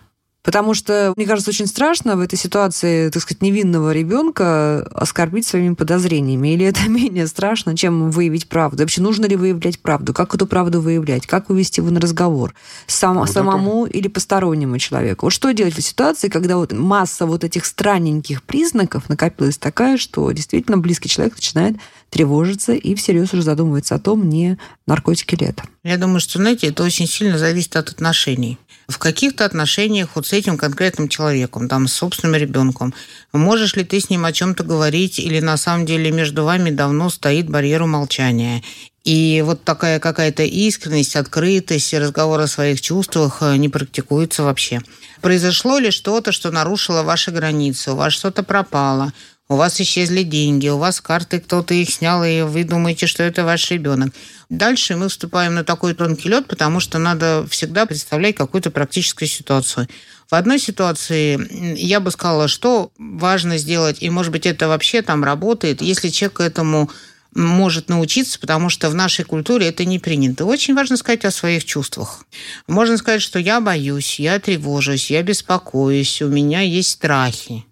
Потому 0.44 0.72
что, 0.72 1.12
мне 1.16 1.26
кажется, 1.26 1.50
очень 1.50 1.66
страшно 1.66 2.16
в 2.16 2.20
этой 2.20 2.38
ситуации, 2.38 3.10
так 3.10 3.20
сказать, 3.22 3.42
невинного 3.42 3.92
ребенка 3.92 4.82
оскорбить 4.94 5.46
своими 5.46 5.74
подозрениями. 5.74 6.54
Или 6.54 6.64
это 6.66 6.82
менее 6.88 7.26
страшно, 7.26 7.76
чем 7.76 8.10
выявить 8.10 8.48
правду? 8.48 8.82
Вообще, 8.82 9.02
нужно 9.02 9.26
ли 9.26 9.36
выявлять 9.36 9.80
правду? 9.80 10.14
Как 10.14 10.34
эту 10.34 10.46
правду 10.46 10.80
выявлять? 10.80 11.26
Как 11.26 11.48
вывести 11.50 11.80
его 11.80 11.90
на 11.90 12.00
разговор? 12.00 12.54
Сам, 12.86 13.18
Вот 13.18 13.24
это- 13.24 13.32
самому 13.34 13.84
или 13.86 14.08
постороннему 14.08 14.78
человеку? 14.78 15.26
Вот 15.26 15.32
что 15.32 15.52
делать 15.52 15.74
в 15.74 15.82
ситуации, 15.82 16.28
когда 16.28 16.56
вот 16.56 16.72
масса 16.72 17.26
вот 17.26 17.44
этих 17.44 17.66
странненьких 17.66 18.42
признаков 18.42 19.08
накопилась 19.08 19.58
такая, 19.58 19.98
что 19.98 20.30
действительно 20.30 20.78
близкий 20.78 21.08
человек 21.08 21.34
начинает 21.34 21.76
тревожится 22.10 22.72
и 22.72 22.94
всерьез 22.94 23.32
уже 23.32 23.42
задумывается 23.42 23.94
о 23.94 23.98
том, 23.98 24.28
не 24.28 24.58
наркотики 24.86 25.34
ли 25.34 25.46
это. 25.46 25.64
Я 25.82 25.96
думаю, 25.96 26.20
что, 26.20 26.38
знаете, 26.38 26.68
это 26.68 26.82
очень 26.82 27.06
сильно 27.06 27.38
зависит 27.38 27.76
от 27.76 27.90
отношений. 27.90 28.58
В 28.88 28.98
каких-то 28.98 29.44
отношениях 29.44 30.10
вот 30.14 30.26
с 30.26 30.32
этим 30.32 30.56
конкретным 30.56 31.08
человеком, 31.08 31.68
там, 31.68 31.86
с 31.86 31.92
собственным 31.92 32.40
ребенком, 32.40 32.94
можешь 33.32 33.76
ли 33.76 33.84
ты 33.84 34.00
с 34.00 34.08
ним 34.08 34.24
о 34.24 34.32
чем-то 34.32 34.64
говорить, 34.64 35.18
или 35.18 35.40
на 35.40 35.58
самом 35.58 35.84
деле 35.84 36.10
между 36.10 36.44
вами 36.44 36.70
давно 36.70 37.10
стоит 37.10 37.50
барьер 37.50 37.84
молчания, 37.84 38.62
и 39.04 39.42
вот 39.44 39.64
такая 39.64 40.00
какая-то 40.00 40.42
искренность, 40.42 41.16
открытость, 41.16 41.94
разговор 41.94 42.40
о 42.40 42.46
своих 42.46 42.80
чувствах 42.80 43.38
э, 43.40 43.56
не 43.56 43.70
практикуется 43.70 44.42
вообще. 44.42 44.82
Произошло 45.22 45.78
ли 45.78 45.90
что-то, 45.90 46.30
что 46.30 46.50
нарушило 46.50 47.02
ваши 47.02 47.30
границы, 47.30 47.92
у 47.92 47.96
вас 47.96 48.12
что-то 48.12 48.42
пропало, 48.42 49.14
у 49.48 49.56
вас 49.56 49.80
исчезли 49.80 50.22
деньги, 50.22 50.68
у 50.68 50.76
вас 50.76 51.00
карты, 51.00 51.40
кто-то 51.40 51.72
их 51.72 51.90
снял, 51.90 52.22
и 52.22 52.42
вы 52.42 52.64
думаете, 52.64 53.06
что 53.06 53.22
это 53.22 53.44
ваш 53.44 53.70
ребенок. 53.70 54.14
Дальше 54.50 54.96
мы 54.96 55.08
вступаем 55.08 55.54
на 55.54 55.64
такой 55.64 55.94
тонкий 55.94 56.28
лед, 56.28 56.46
потому 56.46 56.80
что 56.80 56.98
надо 56.98 57.46
всегда 57.50 57.86
представлять 57.86 58.36
какую-то 58.36 58.70
практическую 58.70 59.28
ситуацию. 59.28 59.88
В 60.30 60.34
одной 60.34 60.58
ситуации 60.58 61.76
я 61.78 62.00
бы 62.00 62.10
сказала, 62.10 62.48
что 62.48 62.92
важно 62.98 63.56
сделать, 63.56 64.02
и, 64.02 64.10
может 64.10 64.32
быть, 64.32 64.44
это 64.44 64.68
вообще 64.68 65.00
там 65.00 65.24
работает, 65.24 65.80
если 65.80 66.10
человек 66.10 66.36
к 66.38 66.40
этому 66.40 66.90
может 67.34 67.88
научиться, 67.88 68.38
потому 68.38 68.68
что 68.68 68.90
в 68.90 68.94
нашей 68.94 69.24
культуре 69.24 69.68
это 69.68 69.84
не 69.84 69.98
принято. 69.98 70.44
Очень 70.44 70.74
важно 70.74 70.96
сказать 70.96 71.24
о 71.24 71.30
своих 71.30 71.64
чувствах. 71.64 72.24
Можно 72.66 72.98
сказать, 72.98 73.22
что 73.22 73.38
я 73.38 73.60
боюсь, 73.60 74.18
я 74.18 74.38
тревожусь, 74.38 75.10
я 75.10 75.22
беспокоюсь, 75.22 76.20
у 76.20 76.28
меня 76.28 76.60
есть 76.60 76.90
страхи. 76.90 77.64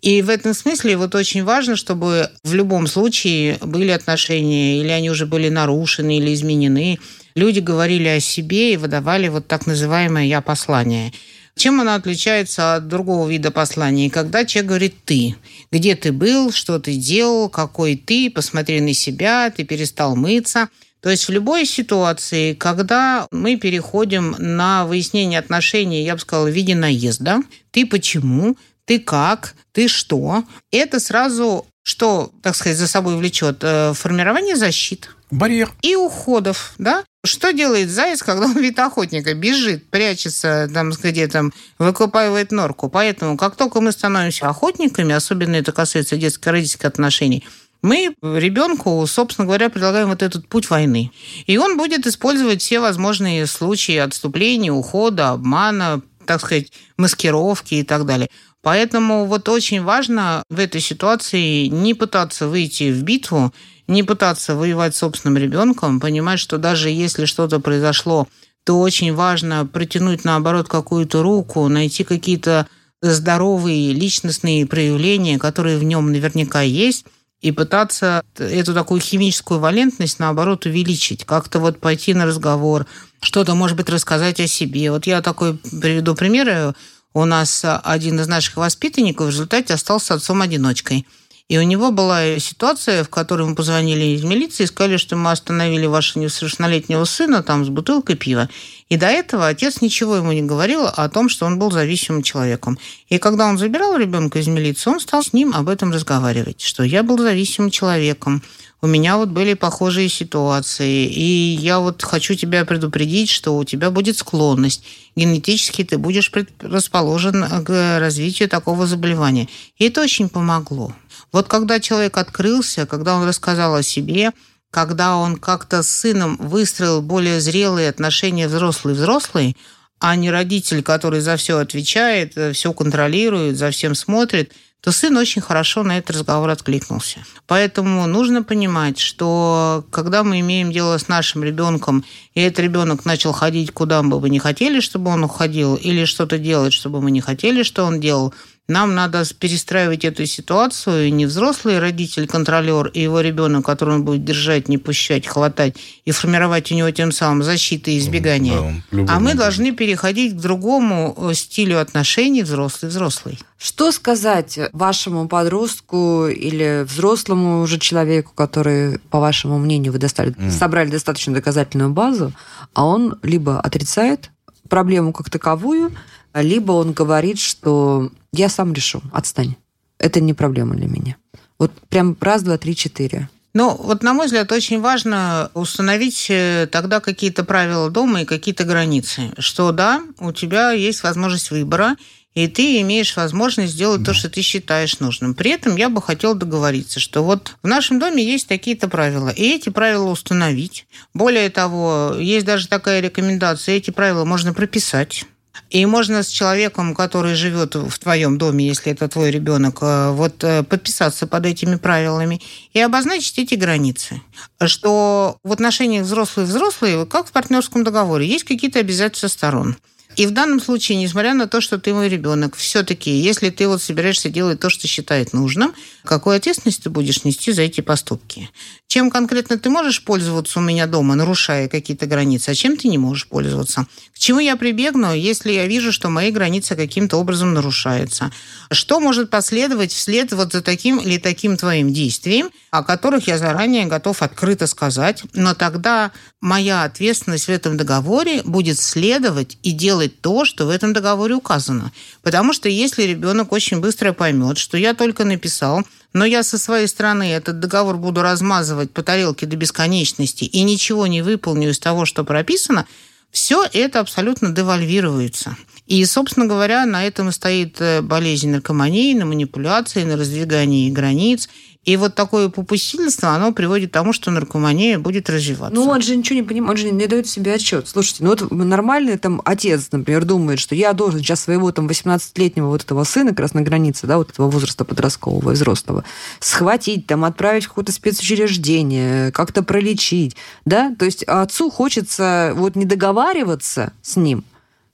И 0.00 0.22
в 0.22 0.30
этом 0.30 0.54
смысле 0.54 0.96
вот 0.96 1.14
очень 1.14 1.42
важно, 1.44 1.74
чтобы 1.76 2.30
в 2.44 2.54
любом 2.54 2.86
случае 2.86 3.58
были 3.60 3.90
отношения, 3.90 4.80
или 4.80 4.88
они 4.88 5.10
уже 5.10 5.26
были 5.26 5.48
нарушены, 5.48 6.18
или 6.18 6.32
изменены. 6.34 6.98
Люди 7.34 7.60
говорили 7.60 8.08
о 8.08 8.20
себе 8.20 8.74
и 8.74 8.76
выдавали 8.76 9.28
вот 9.28 9.48
так 9.48 9.66
называемое 9.66 10.24
«я-послание». 10.24 11.12
Чем 11.56 11.80
оно 11.80 11.94
отличается 11.94 12.76
от 12.76 12.86
другого 12.86 13.28
вида 13.28 13.50
послания? 13.50 14.10
Когда 14.10 14.44
человек 14.44 14.68
говорит 14.68 14.94
«ты». 15.04 15.34
Где 15.72 15.96
ты 15.96 16.12
был, 16.12 16.52
что 16.52 16.78
ты 16.78 16.94
делал, 16.94 17.48
какой 17.48 17.96
ты, 17.96 18.30
посмотри 18.30 18.80
на 18.80 18.94
себя, 18.94 19.50
ты 19.50 19.64
перестал 19.64 20.14
мыться. 20.14 20.68
То 21.00 21.10
есть 21.10 21.26
в 21.26 21.32
любой 21.32 21.66
ситуации, 21.66 22.54
когда 22.54 23.26
мы 23.32 23.56
переходим 23.56 24.36
на 24.38 24.86
выяснение 24.86 25.40
отношений, 25.40 26.04
я 26.04 26.14
бы 26.14 26.20
сказала, 26.20 26.46
в 26.46 26.52
виде 26.52 26.76
наезда, 26.76 27.40
ты 27.72 27.86
почему, 27.86 28.56
ты 28.88 28.98
как, 28.98 29.54
ты 29.72 29.86
что, 29.86 30.44
это 30.72 30.98
сразу 30.98 31.66
что, 31.82 32.32
так 32.42 32.56
сказать, 32.56 32.76
за 32.76 32.88
собой 32.88 33.16
влечет 33.16 33.58
э, 33.62 33.92
формирование 33.94 34.56
защит. 34.56 35.10
Барьер. 35.30 35.70
И 35.82 35.94
уходов, 35.94 36.72
да? 36.78 37.04
Что 37.24 37.52
делает 37.52 37.90
заяц, 37.90 38.22
когда 38.22 38.46
он 38.46 38.54
видит 38.56 38.78
охотника? 38.78 39.34
Бежит, 39.34 39.88
прячется, 39.90 40.70
там, 40.72 40.90
где-то 40.90 41.50
выкупаивает 41.78 42.50
норку. 42.50 42.88
Поэтому, 42.88 43.36
как 43.36 43.56
только 43.56 43.80
мы 43.80 43.92
становимся 43.92 44.48
охотниками, 44.48 45.14
особенно 45.14 45.56
это 45.56 45.72
касается 45.72 46.16
детско-родительских 46.16 46.86
отношений, 46.86 47.46
мы 47.82 48.14
ребенку, 48.22 49.06
собственно 49.06 49.46
говоря, 49.46 49.68
предлагаем 49.68 50.08
вот 50.08 50.22
этот 50.22 50.48
путь 50.48 50.70
войны. 50.70 51.10
И 51.46 51.58
он 51.58 51.76
будет 51.76 52.06
использовать 52.06 52.62
все 52.62 52.80
возможные 52.80 53.46
случаи 53.46 53.96
отступления, 53.96 54.72
ухода, 54.72 55.30
обмана, 55.30 56.02
так 56.28 56.42
сказать, 56.42 56.70
маскировки 56.98 57.76
и 57.76 57.82
так 57.82 58.04
далее. 58.04 58.28
Поэтому 58.62 59.26
вот 59.26 59.48
очень 59.48 59.82
важно 59.82 60.42
в 60.50 60.58
этой 60.58 60.80
ситуации 60.80 61.66
не 61.66 61.94
пытаться 61.94 62.48
выйти 62.48 62.90
в 62.90 63.02
битву, 63.02 63.52
не 63.86 64.02
пытаться 64.02 64.54
воевать 64.54 64.94
с 64.94 64.98
собственным 64.98 65.38
ребенком, 65.38 66.00
понимать, 66.00 66.40
что 66.40 66.58
даже 66.58 66.90
если 66.90 67.24
что-то 67.24 67.60
произошло, 67.60 68.28
то 68.64 68.80
очень 68.80 69.14
важно 69.14 69.64
протянуть, 69.64 70.24
наоборот, 70.24 70.68
какую-то 70.68 71.22
руку, 71.22 71.68
найти 71.68 72.04
какие-то 72.04 72.66
здоровые 73.00 73.92
личностные 73.92 74.66
проявления, 74.66 75.38
которые 75.38 75.78
в 75.78 75.84
нем 75.84 76.10
наверняка 76.10 76.62
есть, 76.62 77.06
и 77.40 77.52
пытаться 77.52 78.24
эту 78.36 78.74
такую 78.74 79.00
химическую 79.00 79.60
валентность, 79.60 80.18
наоборот, 80.18 80.66
увеличить. 80.66 81.24
Как-то 81.24 81.60
вот 81.60 81.78
пойти 81.78 82.12
на 82.12 82.26
разговор, 82.26 82.86
что-то, 83.20 83.54
может 83.54 83.76
быть, 83.76 83.88
рассказать 83.88 84.40
о 84.40 84.48
себе. 84.48 84.90
Вот 84.90 85.06
я 85.06 85.22
такой 85.22 85.54
приведу 85.54 86.14
примеры. 86.16 86.74
У 87.18 87.24
нас 87.24 87.64
один 87.64 88.20
из 88.20 88.28
наших 88.28 88.58
воспитанников 88.58 89.26
в 89.26 89.30
результате 89.30 89.74
остался 89.74 90.14
отцом-одиночкой. 90.14 91.04
И 91.48 91.58
у 91.58 91.62
него 91.62 91.90
была 91.90 92.38
ситуация, 92.38 93.02
в 93.02 93.08
которой 93.08 93.44
мы 93.44 93.56
позвонили 93.56 94.14
из 94.14 94.22
милиции 94.22 94.62
и 94.62 94.66
сказали, 94.68 94.98
что 94.98 95.16
мы 95.16 95.32
остановили 95.32 95.86
вашего 95.86 96.22
несовершеннолетнего 96.22 97.02
сына 97.06 97.42
там 97.42 97.64
с 97.64 97.70
бутылкой 97.70 98.14
пива. 98.14 98.48
И 98.88 98.96
до 98.96 99.06
этого 99.06 99.48
отец 99.48 99.80
ничего 99.80 100.14
ему 100.14 100.30
не 100.30 100.42
говорил 100.42 100.86
о 100.86 101.08
том, 101.08 101.28
что 101.28 101.46
он 101.46 101.58
был 101.58 101.72
зависимым 101.72 102.22
человеком. 102.22 102.78
И 103.08 103.18
когда 103.18 103.46
он 103.46 103.58
забирал 103.58 103.96
ребенка 103.96 104.38
из 104.38 104.46
милиции, 104.46 104.88
он 104.88 105.00
стал 105.00 105.24
с 105.24 105.32
ним 105.32 105.54
об 105.56 105.68
этом 105.68 105.90
разговаривать, 105.90 106.60
что 106.60 106.84
я 106.84 107.02
был 107.02 107.18
зависимым 107.18 107.72
человеком, 107.72 108.44
у 108.80 108.86
меня 108.86 109.16
вот 109.16 109.30
были 109.30 109.54
похожие 109.54 110.08
ситуации, 110.08 111.04
и 111.06 111.56
я 111.56 111.80
вот 111.80 112.02
хочу 112.02 112.34
тебя 112.34 112.64
предупредить, 112.64 113.28
что 113.28 113.56
у 113.56 113.64
тебя 113.64 113.90
будет 113.90 114.16
склонность. 114.16 114.84
Генетически 115.16 115.82
ты 115.82 115.98
будешь 115.98 116.30
расположен 116.60 117.64
к 117.64 117.98
развитию 117.98 118.48
такого 118.48 118.86
заболевания. 118.86 119.48
И 119.78 119.86
это 119.86 120.00
очень 120.00 120.28
помогло. 120.28 120.94
Вот 121.32 121.48
когда 121.48 121.80
человек 121.80 122.16
открылся, 122.16 122.86
когда 122.86 123.16
он 123.16 123.26
рассказал 123.26 123.74
о 123.74 123.82
себе, 123.82 124.30
когда 124.70 125.16
он 125.16 125.38
как-то 125.38 125.82
с 125.82 125.88
сыном 125.88 126.36
выстроил 126.36 127.02
более 127.02 127.40
зрелые 127.40 127.88
отношения 127.88 128.46
взрослый-взрослый, 128.46 129.56
а 129.98 130.14
не 130.14 130.30
родитель, 130.30 130.84
который 130.84 131.20
за 131.20 131.36
все 131.36 131.58
отвечает, 131.58 132.34
все 132.54 132.72
контролирует, 132.72 133.56
за 133.56 133.72
всем 133.72 133.96
смотрит– 133.96 134.52
то 134.80 134.92
сын 134.92 135.16
очень 135.16 135.42
хорошо 135.42 135.82
на 135.82 135.98
этот 135.98 136.16
разговор 136.16 136.50
откликнулся. 136.50 137.24
Поэтому 137.46 138.06
нужно 138.06 138.42
понимать, 138.42 138.98
что 138.98 139.84
когда 139.90 140.22
мы 140.22 140.40
имеем 140.40 140.70
дело 140.70 140.98
с 140.98 141.08
нашим 141.08 141.42
ребенком, 141.42 142.04
и 142.34 142.40
этот 142.40 142.60
ребенок 142.60 143.04
начал 143.04 143.32
ходить, 143.32 143.72
куда 143.72 144.02
бы 144.02 144.20
мы 144.20 144.30
не 144.30 144.38
хотели, 144.38 144.80
чтобы 144.80 145.10
он 145.10 145.24
уходил, 145.24 145.74
или 145.74 146.04
что-то 146.04 146.38
делать, 146.38 146.72
чтобы 146.72 147.00
мы 147.00 147.10
не 147.10 147.20
хотели, 147.20 147.64
что 147.64 147.84
он 147.84 148.00
делал, 148.00 148.32
нам 148.68 148.94
надо 148.94 149.24
перестраивать 149.38 150.04
эту 150.04 150.26
ситуацию, 150.26 151.08
и 151.08 151.10
не 151.10 151.24
взрослый 151.24 151.78
родитель, 151.78 152.26
контролер 152.26 152.88
и 152.88 153.00
его 153.00 153.20
ребенок, 153.20 153.64
который 153.64 153.94
он 153.94 154.04
будет 154.04 154.24
держать, 154.24 154.68
не 154.68 154.76
пущать, 154.76 155.26
хватать 155.26 155.76
и 156.04 156.10
формировать 156.10 156.70
у 156.70 156.74
него 156.74 156.90
тем 156.90 157.10
самым 157.10 157.42
защиты 157.42 157.92
и 157.92 157.98
избегания. 157.98 158.82
Да, 158.90 159.16
а 159.16 159.20
мы 159.20 159.34
должны 159.34 159.72
переходить 159.72 160.34
к 160.34 160.40
другому 160.40 161.16
э, 161.16 161.34
стилю 161.34 161.80
отношений 161.80 162.42
взрослый-взрослый. 162.42 163.38
Что 163.56 163.90
сказать 163.90 164.58
вашему 164.74 165.28
подростку 165.28 166.26
или 166.28 166.84
взрослому 166.84 167.62
уже 167.62 167.78
человеку, 167.78 168.32
который, 168.34 168.98
по 169.10 169.18
вашему 169.18 169.58
мнению, 169.58 169.92
вы 169.92 169.98
достали, 169.98 170.32
mm. 170.32 170.50
собрали 170.50 170.90
достаточно 170.90 171.32
доказательную 171.32 171.90
базу, 171.90 172.32
а 172.74 172.84
он 172.84 173.18
либо 173.22 173.60
отрицает 173.60 174.30
проблему 174.68 175.12
как 175.12 175.30
таковую, 175.30 175.92
либо 176.34 176.72
он 176.72 176.92
говорит, 176.92 177.38
что 177.38 178.10
я 178.32 178.48
сам 178.48 178.72
решу, 178.72 179.02
отстань. 179.12 179.56
Это 179.98 180.20
не 180.20 180.34
проблема 180.34 180.74
для 180.74 180.86
меня. 180.86 181.16
Вот 181.58 181.72
прям 181.88 182.16
раз, 182.20 182.42
два, 182.42 182.56
три, 182.58 182.76
четыре. 182.76 183.28
Ну, 183.54 183.74
вот, 183.74 184.02
на 184.02 184.12
мой 184.12 184.26
взгляд, 184.26 184.52
очень 184.52 184.80
важно 184.80 185.50
установить 185.54 186.26
э, 186.28 186.68
тогда 186.70 187.00
какие-то 187.00 187.44
правила 187.44 187.90
дома 187.90 188.22
и 188.22 188.26
какие-то 188.26 188.64
границы. 188.64 189.32
Что 189.38 189.72
да, 189.72 190.02
у 190.20 190.32
тебя 190.32 190.70
есть 190.72 191.02
возможность 191.02 191.50
выбора, 191.50 191.96
и 192.34 192.46
ты 192.46 192.80
имеешь 192.82 193.16
возможность 193.16 193.72
сделать 193.72 194.02
да. 194.02 194.12
то, 194.12 194.14
что 194.14 194.28
ты 194.28 194.42
считаешь 194.42 195.00
нужным. 195.00 195.34
При 195.34 195.50
этом 195.50 195.74
я 195.74 195.88
бы 195.88 196.00
хотела 196.00 196.36
договориться, 196.36 197.00
что 197.00 197.24
вот 197.24 197.56
в 197.62 197.66
нашем 197.66 197.98
доме 197.98 198.22
есть 198.22 198.46
такие-то 198.46 198.86
правила, 198.86 199.30
и 199.30 199.42
эти 199.42 199.70
правила 199.70 200.08
установить. 200.08 200.86
Более 201.14 201.50
того, 201.50 202.14
есть 202.16 202.46
даже 202.46 202.68
такая 202.68 203.00
рекомендация, 203.00 203.74
эти 203.74 203.90
правила 203.90 204.24
можно 204.24 204.54
прописать 204.54 205.24
и 205.70 205.84
можно 205.86 206.22
с 206.22 206.28
человеком, 206.28 206.94
который 206.94 207.34
живет 207.34 207.74
в 207.74 207.98
твоем 207.98 208.38
доме, 208.38 208.66
если 208.66 208.92
это 208.92 209.08
твой 209.08 209.30
ребенок, 209.30 209.78
э, 209.82 210.10
вот 210.12 210.42
э, 210.42 210.62
подписаться 210.62 211.26
под 211.26 211.46
этими 211.46 211.76
правилами 211.76 212.40
и 212.72 212.80
обозначить 212.80 213.38
эти 213.38 213.54
границы. 213.54 214.22
Что 214.64 215.36
в 215.44 215.52
отношениях 215.52 216.04
взрослые-взрослые, 216.04 217.06
как 217.06 217.26
в 217.26 217.32
партнерском 217.32 217.84
договоре, 217.84 218.26
есть 218.26 218.44
какие-то 218.44 218.78
обязательства 218.78 219.28
сторон. 219.28 219.76
И 220.18 220.26
в 220.26 220.32
данном 220.32 220.60
случае, 220.60 220.98
несмотря 220.98 221.32
на 221.32 221.46
то, 221.46 221.60
что 221.60 221.78
ты 221.78 221.94
мой 221.94 222.08
ребенок, 222.08 222.56
все-таки, 222.56 223.08
если 223.08 223.50
ты 223.50 223.68
вот 223.68 223.80
собираешься 223.80 224.28
делать 224.28 224.58
то, 224.58 224.68
что 224.68 224.88
считает 224.88 225.32
нужным, 225.32 225.72
какую 226.04 226.36
ответственность 226.36 226.82
ты 226.82 226.90
будешь 226.90 227.22
нести 227.22 227.52
за 227.52 227.62
эти 227.62 227.82
поступки? 227.82 228.50
Чем 228.88 229.12
конкретно 229.12 229.58
ты 229.58 229.70
можешь 229.70 230.02
пользоваться 230.02 230.58
у 230.58 230.62
меня 230.62 230.88
дома, 230.88 231.14
нарушая 231.14 231.68
какие-то 231.68 232.06
границы, 232.06 232.48
а 232.48 232.54
чем 232.56 232.76
ты 232.76 232.88
не 232.88 232.98
можешь 232.98 233.28
пользоваться? 233.28 233.86
К 234.12 234.18
чему 234.18 234.40
я 234.40 234.56
прибегну, 234.56 235.14
если 235.14 235.52
я 235.52 235.68
вижу, 235.68 235.92
что 235.92 236.08
мои 236.08 236.32
границы 236.32 236.74
каким-то 236.74 237.18
образом 237.18 237.54
нарушаются? 237.54 238.32
Что 238.72 238.98
может 238.98 239.30
последовать 239.30 239.92
вслед 239.92 240.32
вот 240.32 240.52
за 240.52 240.62
таким 240.62 240.98
или 240.98 241.18
таким 241.18 241.56
твоим 241.56 241.92
действием, 241.92 242.50
о 242.72 242.82
которых 242.82 243.28
я 243.28 243.38
заранее 243.38 243.86
готов 243.86 244.22
открыто 244.22 244.66
сказать, 244.66 245.22
но 245.32 245.54
тогда 245.54 246.10
моя 246.40 246.82
ответственность 246.82 247.44
в 247.44 247.50
этом 247.50 247.76
договоре 247.76 248.42
будет 248.42 248.80
следовать 248.80 249.58
и 249.62 249.70
делать 249.70 250.07
то, 250.08 250.44
что 250.44 250.66
в 250.66 250.70
этом 250.70 250.92
договоре 250.92 251.34
указано. 251.34 251.92
Потому 252.22 252.52
что 252.52 252.68
если 252.68 253.02
ребенок 253.02 253.52
очень 253.52 253.80
быстро 253.80 254.12
поймет, 254.12 254.58
что 254.58 254.76
я 254.76 254.94
только 254.94 255.24
написал, 255.24 255.82
но 256.12 256.24
я 256.24 256.42
со 256.42 256.58
своей 256.58 256.86
стороны 256.88 257.30
этот 257.30 257.60
договор 257.60 257.96
буду 257.96 258.22
размазывать 258.22 258.90
по 258.90 259.02
тарелке 259.02 259.46
до 259.46 259.56
бесконечности 259.56 260.44
и 260.44 260.62
ничего 260.62 261.06
не 261.06 261.22
выполню 261.22 261.70
из 261.70 261.78
того, 261.78 262.06
что 262.06 262.24
прописано, 262.24 262.86
все 263.30 263.66
это 263.72 264.00
абсолютно 264.00 264.50
девальвируется. 264.50 265.56
И, 265.86 266.04
собственно 266.04 266.46
говоря, 266.46 266.84
на 266.86 267.06
этом 267.06 267.30
и 267.30 267.32
стоит 267.32 267.80
э, 267.80 268.02
болезнь 268.02 268.50
наркомании, 268.50 269.14
на 269.14 269.24
манипуляции, 269.24 270.04
на 270.04 270.16
раздвигании 270.16 270.90
границ 270.90 271.48
и 271.88 271.96
вот 271.96 272.14
такое 272.14 272.50
попустительство, 272.50 273.30
оно 273.30 273.50
приводит 273.50 273.88
к 273.88 273.92
тому, 273.94 274.12
что 274.12 274.30
наркомания 274.30 274.98
будет 274.98 275.30
развиваться. 275.30 275.74
Ну, 275.74 275.88
он 275.88 276.02
же 276.02 276.14
ничего 276.14 276.36
не 276.36 276.42
понимает, 276.42 276.72
он 276.72 276.76
же 276.76 276.90
не 276.90 277.06
дает 277.06 277.26
себе 277.26 277.54
отчет. 277.54 277.88
Слушайте, 277.88 278.24
ну 278.24 278.28
вот 278.28 278.50
нормальный 278.50 279.16
там 279.16 279.40
отец, 279.46 279.88
например, 279.90 280.26
думает, 280.26 280.58
что 280.58 280.74
я 280.74 280.92
должен 280.92 281.20
сейчас 281.20 281.40
своего 281.40 281.72
там 281.72 281.86
18-летнего 281.86 282.66
вот 282.66 282.84
этого 282.84 283.04
сына 283.04 283.30
как 283.30 283.40
раз 283.40 283.54
на 283.54 283.62
границе, 283.62 284.06
да, 284.06 284.18
вот 284.18 284.28
этого 284.28 284.50
возраста 284.50 284.84
подросткового 284.84 285.52
взрослого, 285.52 286.04
схватить, 286.40 287.06
там, 287.06 287.24
отправить 287.24 287.64
в 287.64 287.68
какое-то 287.68 287.92
спецучреждение, 287.92 289.32
как-то 289.32 289.62
пролечить, 289.62 290.36
да? 290.66 290.94
То 290.98 291.06
есть 291.06 291.22
отцу 291.22 291.70
хочется 291.70 292.52
вот 292.54 292.76
не 292.76 292.84
договариваться 292.84 293.94
с 294.02 294.16
ним, 294.16 294.44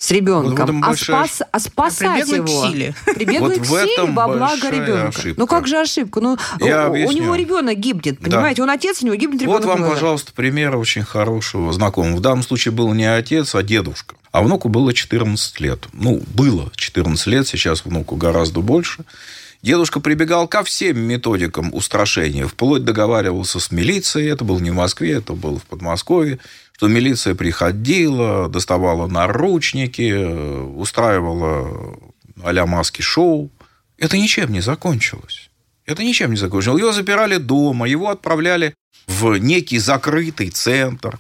с 0.05 0.11
ребенком, 0.11 0.83
вот 0.83 0.93
а, 0.93 0.97
спас, 0.97 1.43
а 1.51 1.59
спасать 1.59 2.27
Прибегнуть 2.27 2.51
его. 2.51 2.63
к 2.63 2.69
силе. 2.69 2.95
Прибегнуть 3.15 3.59
Вот 3.59 3.67
к 3.67 3.89
силе 3.89 4.13
во 4.13 4.29
благо 4.29 4.69
ребенка. 4.69 5.09
ошибка. 5.09 5.41
Ну 5.41 5.47
как 5.47 5.67
же 5.67 5.79
ошибка? 5.79 6.21
Ну, 6.21 6.37
Я 6.61 6.91
у, 6.91 6.95
него 6.95 7.35
ребенок 7.35 7.79
гибнет, 7.79 8.19
понимаете? 8.19 8.63
Он 8.63 8.69
отец, 8.69 9.03
у 9.03 9.07
него 9.07 9.15
гибнет 9.17 9.41
ребенок. 9.41 9.65
Вот 9.65 9.79
вам, 9.79 9.89
пожалуйста, 9.89 10.33
пример 10.35 10.77
очень 10.77 11.05
хорошего 11.05 11.73
знакомого. 11.73 12.17
В 12.17 12.21
данном 12.21 12.43
случае 12.43 12.73
был 12.73 12.93
не 12.93 13.07
отец, 13.07 13.55
а 13.55 13.63
дедушка. 13.63 14.15
А 14.31 14.43
внуку 14.43 14.69
было 14.69 14.93
14 14.93 15.61
лет. 15.61 15.89
Ну, 15.95 16.23
было 16.35 16.71
14 16.77 17.27
лет, 17.29 17.49
сейчас 17.49 17.87
внуку 17.87 18.17
гораздо 18.17 18.61
больше. 18.61 19.05
Дедушка 19.63 20.01
прибегал 20.01 20.47
ко 20.47 20.63
всем 20.65 20.99
методикам 20.99 21.73
устрашения. 21.73 22.47
Вплоть 22.47 22.85
договаривался 22.85 23.59
с 23.59 23.71
милицией. 23.71 24.31
Это 24.31 24.45
было 24.45 24.59
не 24.59 24.71
в 24.71 24.75
Москве, 24.75 25.13
это 25.13 25.33
было 25.33 25.59
в 25.59 25.63
Подмосковье. 25.63 26.41
Что 26.77 26.89
милиция 26.89 27.37
приходила, 27.37 28.49
доставала 28.49 29.07
наручники, 29.07 30.13
устраивала 30.77 31.97
а-ля 32.43 32.67
маски-шоу. 32.67 33.51
Это 33.97 34.19
ничем 34.19 34.51
не 34.53 34.61
закончилось. 34.61 35.51
Это 35.87 36.03
ничем 36.03 36.31
не 36.31 36.37
закончилось. 36.37 36.81
Его 36.81 36.93
запирали 36.93 37.37
дома, 37.37 37.87
его 37.87 38.11
отправляли 38.11 38.75
в 39.07 39.37
некий 39.37 39.79
закрытый 39.79 40.51
центр. 40.51 41.19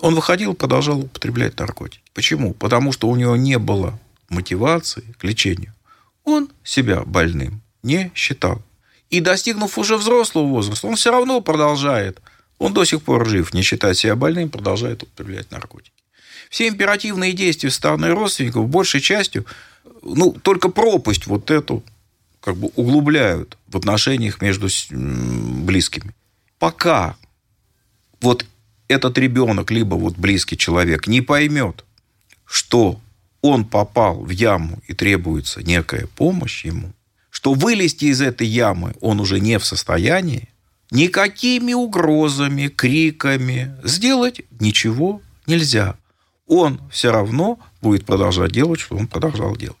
Он 0.00 0.14
выходил, 0.14 0.54
продолжал 0.54 1.00
употреблять 1.00 1.58
наркотики. 1.58 2.02
Почему? 2.14 2.54
Потому 2.54 2.90
что 2.92 3.08
у 3.08 3.16
него 3.16 3.36
не 3.36 3.58
было 3.58 3.98
мотивации 4.30 5.04
к 5.18 5.24
лечению. 5.24 5.74
Он 6.24 6.48
себя 6.62 7.02
больным 7.02 7.60
не 7.82 8.10
считал. 8.14 8.62
И 9.10 9.20
достигнув 9.20 9.76
уже 9.76 9.98
взрослого 9.98 10.46
возраста, 10.46 10.86
он 10.86 10.96
все 10.96 11.10
равно 11.10 11.42
продолжает. 11.42 12.22
Он 12.58 12.72
до 12.72 12.84
сих 12.84 13.02
пор 13.02 13.28
жив, 13.28 13.52
не 13.54 13.62
считая 13.62 13.94
себя 13.94 14.16
больным, 14.16 14.48
продолжает 14.48 15.02
употреблять 15.02 15.50
наркотики. 15.50 15.92
Все 16.50 16.68
императивные 16.68 17.32
действия 17.32 17.70
со 17.70 17.76
стороны 17.76 18.08
родственников 18.10 18.68
большей 18.68 19.00
частью, 19.00 19.44
ну, 20.02 20.32
только 20.32 20.68
пропасть 20.68 21.26
вот 21.26 21.50
эту 21.50 21.82
как 22.40 22.56
бы 22.56 22.68
углубляют 22.76 23.56
в 23.68 23.76
отношениях 23.76 24.42
между 24.42 24.68
близкими. 24.90 26.14
Пока 26.58 27.16
вот 28.20 28.46
этот 28.86 29.16
ребенок, 29.18 29.70
либо 29.70 29.94
вот 29.94 30.16
близкий 30.16 30.56
человек 30.56 31.06
не 31.06 31.22
поймет, 31.22 31.84
что 32.44 33.00
он 33.40 33.64
попал 33.64 34.20
в 34.22 34.30
яму 34.30 34.82
и 34.86 34.94
требуется 34.94 35.62
некая 35.62 36.06
помощь 36.16 36.64
ему, 36.64 36.92
что 37.30 37.54
вылезти 37.54 38.06
из 38.06 38.20
этой 38.20 38.46
ямы 38.46 38.94
он 39.00 39.20
уже 39.20 39.40
не 39.40 39.58
в 39.58 39.64
состоянии, 39.64 40.48
никакими 40.94 41.74
угрозами, 41.74 42.68
криками 42.68 43.76
сделать 43.82 44.40
ничего 44.60 45.20
нельзя. 45.46 45.96
Он 46.46 46.80
все 46.90 47.10
равно 47.10 47.58
будет 47.82 48.06
продолжать 48.06 48.52
делать, 48.52 48.80
что 48.80 48.96
он 48.96 49.06
продолжал 49.08 49.56
делать. 49.56 49.76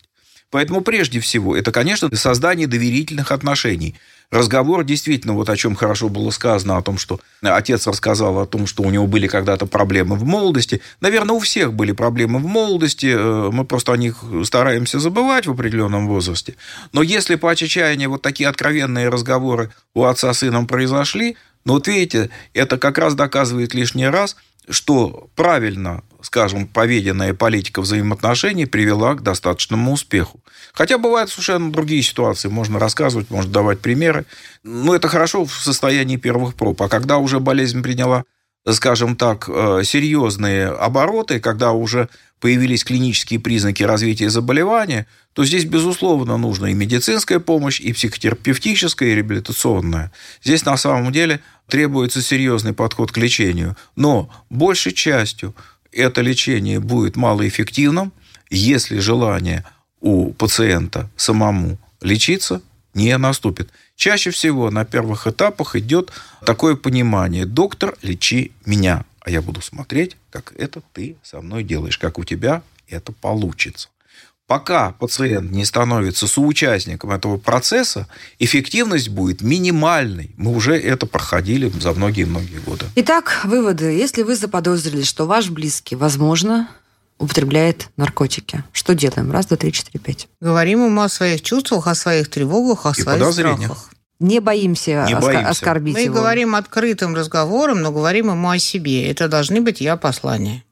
Поэтому 0.50 0.82
прежде 0.82 1.20
всего 1.20 1.56
это, 1.56 1.72
конечно, 1.72 2.14
создание 2.14 2.66
доверительных 2.66 3.32
отношений. 3.32 3.94
Разговор 4.30 4.84
действительно, 4.84 5.34
вот 5.34 5.48
о 5.48 5.56
чем 5.56 5.74
хорошо 5.74 6.08
было 6.08 6.30
сказано, 6.30 6.76
о 6.76 6.82
том, 6.82 6.98
что 6.98 7.20
отец 7.42 7.86
рассказал 7.86 8.38
о 8.38 8.46
том, 8.46 8.66
что 8.66 8.82
у 8.82 8.90
него 8.90 9.06
были 9.06 9.26
когда-то 9.26 9.66
проблемы 9.66 10.16
в 10.16 10.24
молодости. 10.24 10.80
Наверное, 11.00 11.36
у 11.36 11.40
всех 11.40 11.72
были 11.72 11.92
проблемы 11.92 12.38
в 12.38 12.46
молодости, 12.46 13.14
э, 13.16 13.50
мы 13.52 13.64
просто 13.64 13.92
о 13.92 13.96
них 13.96 14.24
стараемся 14.44 14.98
забывать 14.98 15.46
в 15.46 15.50
определенном 15.50 16.08
возрасте. 16.08 16.56
Но 16.92 17.02
если 17.02 17.34
по 17.34 17.50
отчаянию 17.50 18.10
вот 18.10 18.22
такие 18.22 18.48
откровенные 18.48 19.08
разговоры 19.08 19.72
у 19.94 20.04
отца 20.04 20.32
с 20.32 20.38
сыном 20.44 20.66
произошли, 20.66 21.36
ну 21.64 21.74
вот 21.74 21.88
видите, 21.88 22.30
это 22.52 22.76
как 22.76 22.98
раз 22.98 23.14
доказывает 23.14 23.72
лишний 23.72 24.06
раз, 24.06 24.36
что 24.68 25.28
правильно, 25.34 26.02
скажем, 26.22 26.66
поведенная 26.66 27.34
политика 27.34 27.82
взаимоотношений 27.82 28.66
привела 28.66 29.14
к 29.14 29.22
достаточному 29.22 29.92
успеху. 29.92 30.40
Хотя 30.72 30.98
бывают 30.98 31.30
совершенно 31.30 31.70
другие 31.70 32.02
ситуации, 32.02 32.48
можно 32.48 32.78
рассказывать, 32.78 33.30
можно 33.30 33.52
давать 33.52 33.80
примеры. 33.80 34.24
Но 34.62 34.94
это 34.94 35.08
хорошо 35.08 35.44
в 35.44 35.52
состоянии 35.52 36.16
первых 36.16 36.54
проб. 36.54 36.80
А 36.82 36.88
когда 36.88 37.18
уже 37.18 37.40
болезнь 37.40 37.82
приняла, 37.82 38.24
скажем 38.68 39.16
так, 39.16 39.48
э, 39.48 39.82
серьезные 39.84 40.68
обороты, 40.68 41.40
когда 41.40 41.72
уже 41.72 42.08
появились 42.40 42.84
клинические 42.84 43.40
признаки 43.40 43.82
развития 43.82 44.28
заболевания, 44.30 45.06
то 45.32 45.44
здесь, 45.44 45.64
безусловно, 45.64 46.36
нужна 46.36 46.70
и 46.70 46.74
медицинская 46.74 47.38
помощь, 47.38 47.80
и 47.80 47.92
психотерапевтическая, 47.92 49.10
и 49.10 49.14
реабилитационная. 49.14 50.12
Здесь, 50.42 50.64
на 50.64 50.76
самом 50.76 51.10
деле, 51.12 51.40
требуется 51.68 52.22
серьезный 52.22 52.72
подход 52.72 53.12
к 53.12 53.16
лечению. 53.16 53.76
Но 53.96 54.30
большей 54.50 54.92
частью 54.92 55.54
это 55.92 56.20
лечение 56.20 56.80
будет 56.80 57.16
малоэффективным, 57.16 58.12
если 58.50 58.98
желание 58.98 59.64
у 60.00 60.32
пациента 60.32 61.10
самому 61.16 61.78
лечиться 62.00 62.62
не 62.94 63.16
наступит. 63.16 63.70
Чаще 63.96 64.30
всего 64.30 64.70
на 64.70 64.84
первых 64.84 65.26
этапах 65.26 65.76
идет 65.76 66.12
такое 66.44 66.76
понимание 66.76 67.46
«доктор, 67.46 67.96
лечи 68.02 68.52
меня», 68.64 69.04
а 69.20 69.30
я 69.30 69.40
буду 69.40 69.62
смотреть, 69.62 70.16
как 70.30 70.52
это 70.56 70.82
ты 70.92 71.16
со 71.22 71.40
мной 71.40 71.64
делаешь, 71.64 71.98
как 71.98 72.18
у 72.18 72.24
тебя 72.24 72.62
это 72.88 73.12
получится. 73.12 73.88
Пока 74.46 74.92
пациент 74.92 75.50
не 75.52 75.64
становится 75.64 76.26
соучастником 76.26 77.12
этого 77.12 77.38
процесса, 77.38 78.06
эффективность 78.38 79.08
будет 79.08 79.40
минимальной. 79.40 80.34
Мы 80.36 80.54
уже 80.54 80.76
это 80.78 81.06
проходили 81.06 81.70
за 81.80 81.92
многие-многие 81.94 82.58
годы. 82.58 82.84
Итак, 82.96 83.40
выводы. 83.44 83.86
Если 83.96 84.22
вы 84.22 84.36
заподозрили, 84.36 85.02
что 85.02 85.24
ваш 85.26 85.48
близкий, 85.48 85.96
возможно, 85.96 86.68
употребляет 87.18 87.88
наркотики. 87.96 88.64
Что 88.72 88.94
делаем? 88.94 89.32
Раз, 89.32 89.46
два, 89.46 89.56
три, 89.56 89.72
четыре, 89.72 89.98
пять. 89.98 90.28
Говорим 90.42 90.84
ему 90.84 91.00
о 91.00 91.08
своих 91.08 91.40
чувствах, 91.40 91.86
о 91.86 91.94
своих 91.94 92.28
тревогах, 92.28 92.84
о 92.84 92.90
И 92.90 93.00
своих 93.00 93.32
страхах. 93.32 93.90
Не 94.20 94.40
боимся, 94.40 95.06
Не 95.08 95.16
боимся. 95.16 95.48
оскорбить 95.48 95.94
Мы 95.94 96.02
его. 96.02 96.16
говорим 96.16 96.54
открытым 96.54 97.14
разговором, 97.14 97.80
но 97.80 97.92
говорим 97.92 98.30
ему 98.30 98.50
о 98.50 98.58
себе. 98.58 99.10
Это 99.10 99.28
должны 99.28 99.60
быть 99.62 99.80
я 99.80 99.96
послания. 99.96 100.64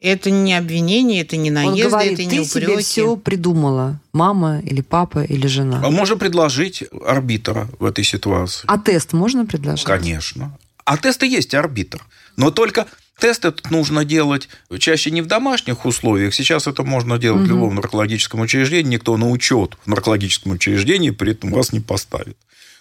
Это 0.00 0.30
не 0.30 0.54
обвинение, 0.54 1.22
это 1.22 1.36
не 1.36 1.50
Он 1.50 1.54
наезды, 1.54 1.90
говорит, 1.90 2.12
это 2.12 2.24
не 2.24 2.38
ты 2.38 2.44
себе 2.44 2.78
все 2.78 3.16
придумала. 3.16 4.00
Мама 4.12 4.60
или 4.60 4.80
папа 4.80 5.24
или 5.24 5.46
жена. 5.48 5.82
А 5.84 5.90
можно 5.90 6.16
предложить 6.16 6.84
арбитра 7.04 7.68
в 7.80 7.84
этой 7.84 8.04
ситуации? 8.04 8.64
А 8.68 8.78
тест 8.78 9.12
можно 9.12 9.44
предложить? 9.44 9.84
Конечно. 9.84 10.56
А 10.84 10.96
тест 10.96 11.22
и 11.24 11.28
есть 11.28 11.52
арбитр. 11.52 12.04
Но 12.36 12.52
только 12.52 12.86
тест 13.18 13.44
этот 13.44 13.72
нужно 13.72 14.04
делать 14.04 14.48
чаще 14.78 15.10
не 15.10 15.20
в 15.20 15.26
домашних 15.26 15.84
условиях. 15.84 16.32
Сейчас 16.32 16.68
это 16.68 16.84
можно 16.84 17.18
делать 17.18 17.42
в 17.42 17.50
любом 17.50 17.74
наркологическом 17.74 18.40
учреждении. 18.40 18.92
Никто 18.92 19.16
на 19.16 19.28
учет 19.28 19.76
в 19.84 19.88
наркологическом 19.88 20.52
учреждении 20.52 21.10
при 21.10 21.32
этом 21.32 21.50
вас 21.50 21.72
не 21.72 21.80
поставит. 21.80 22.36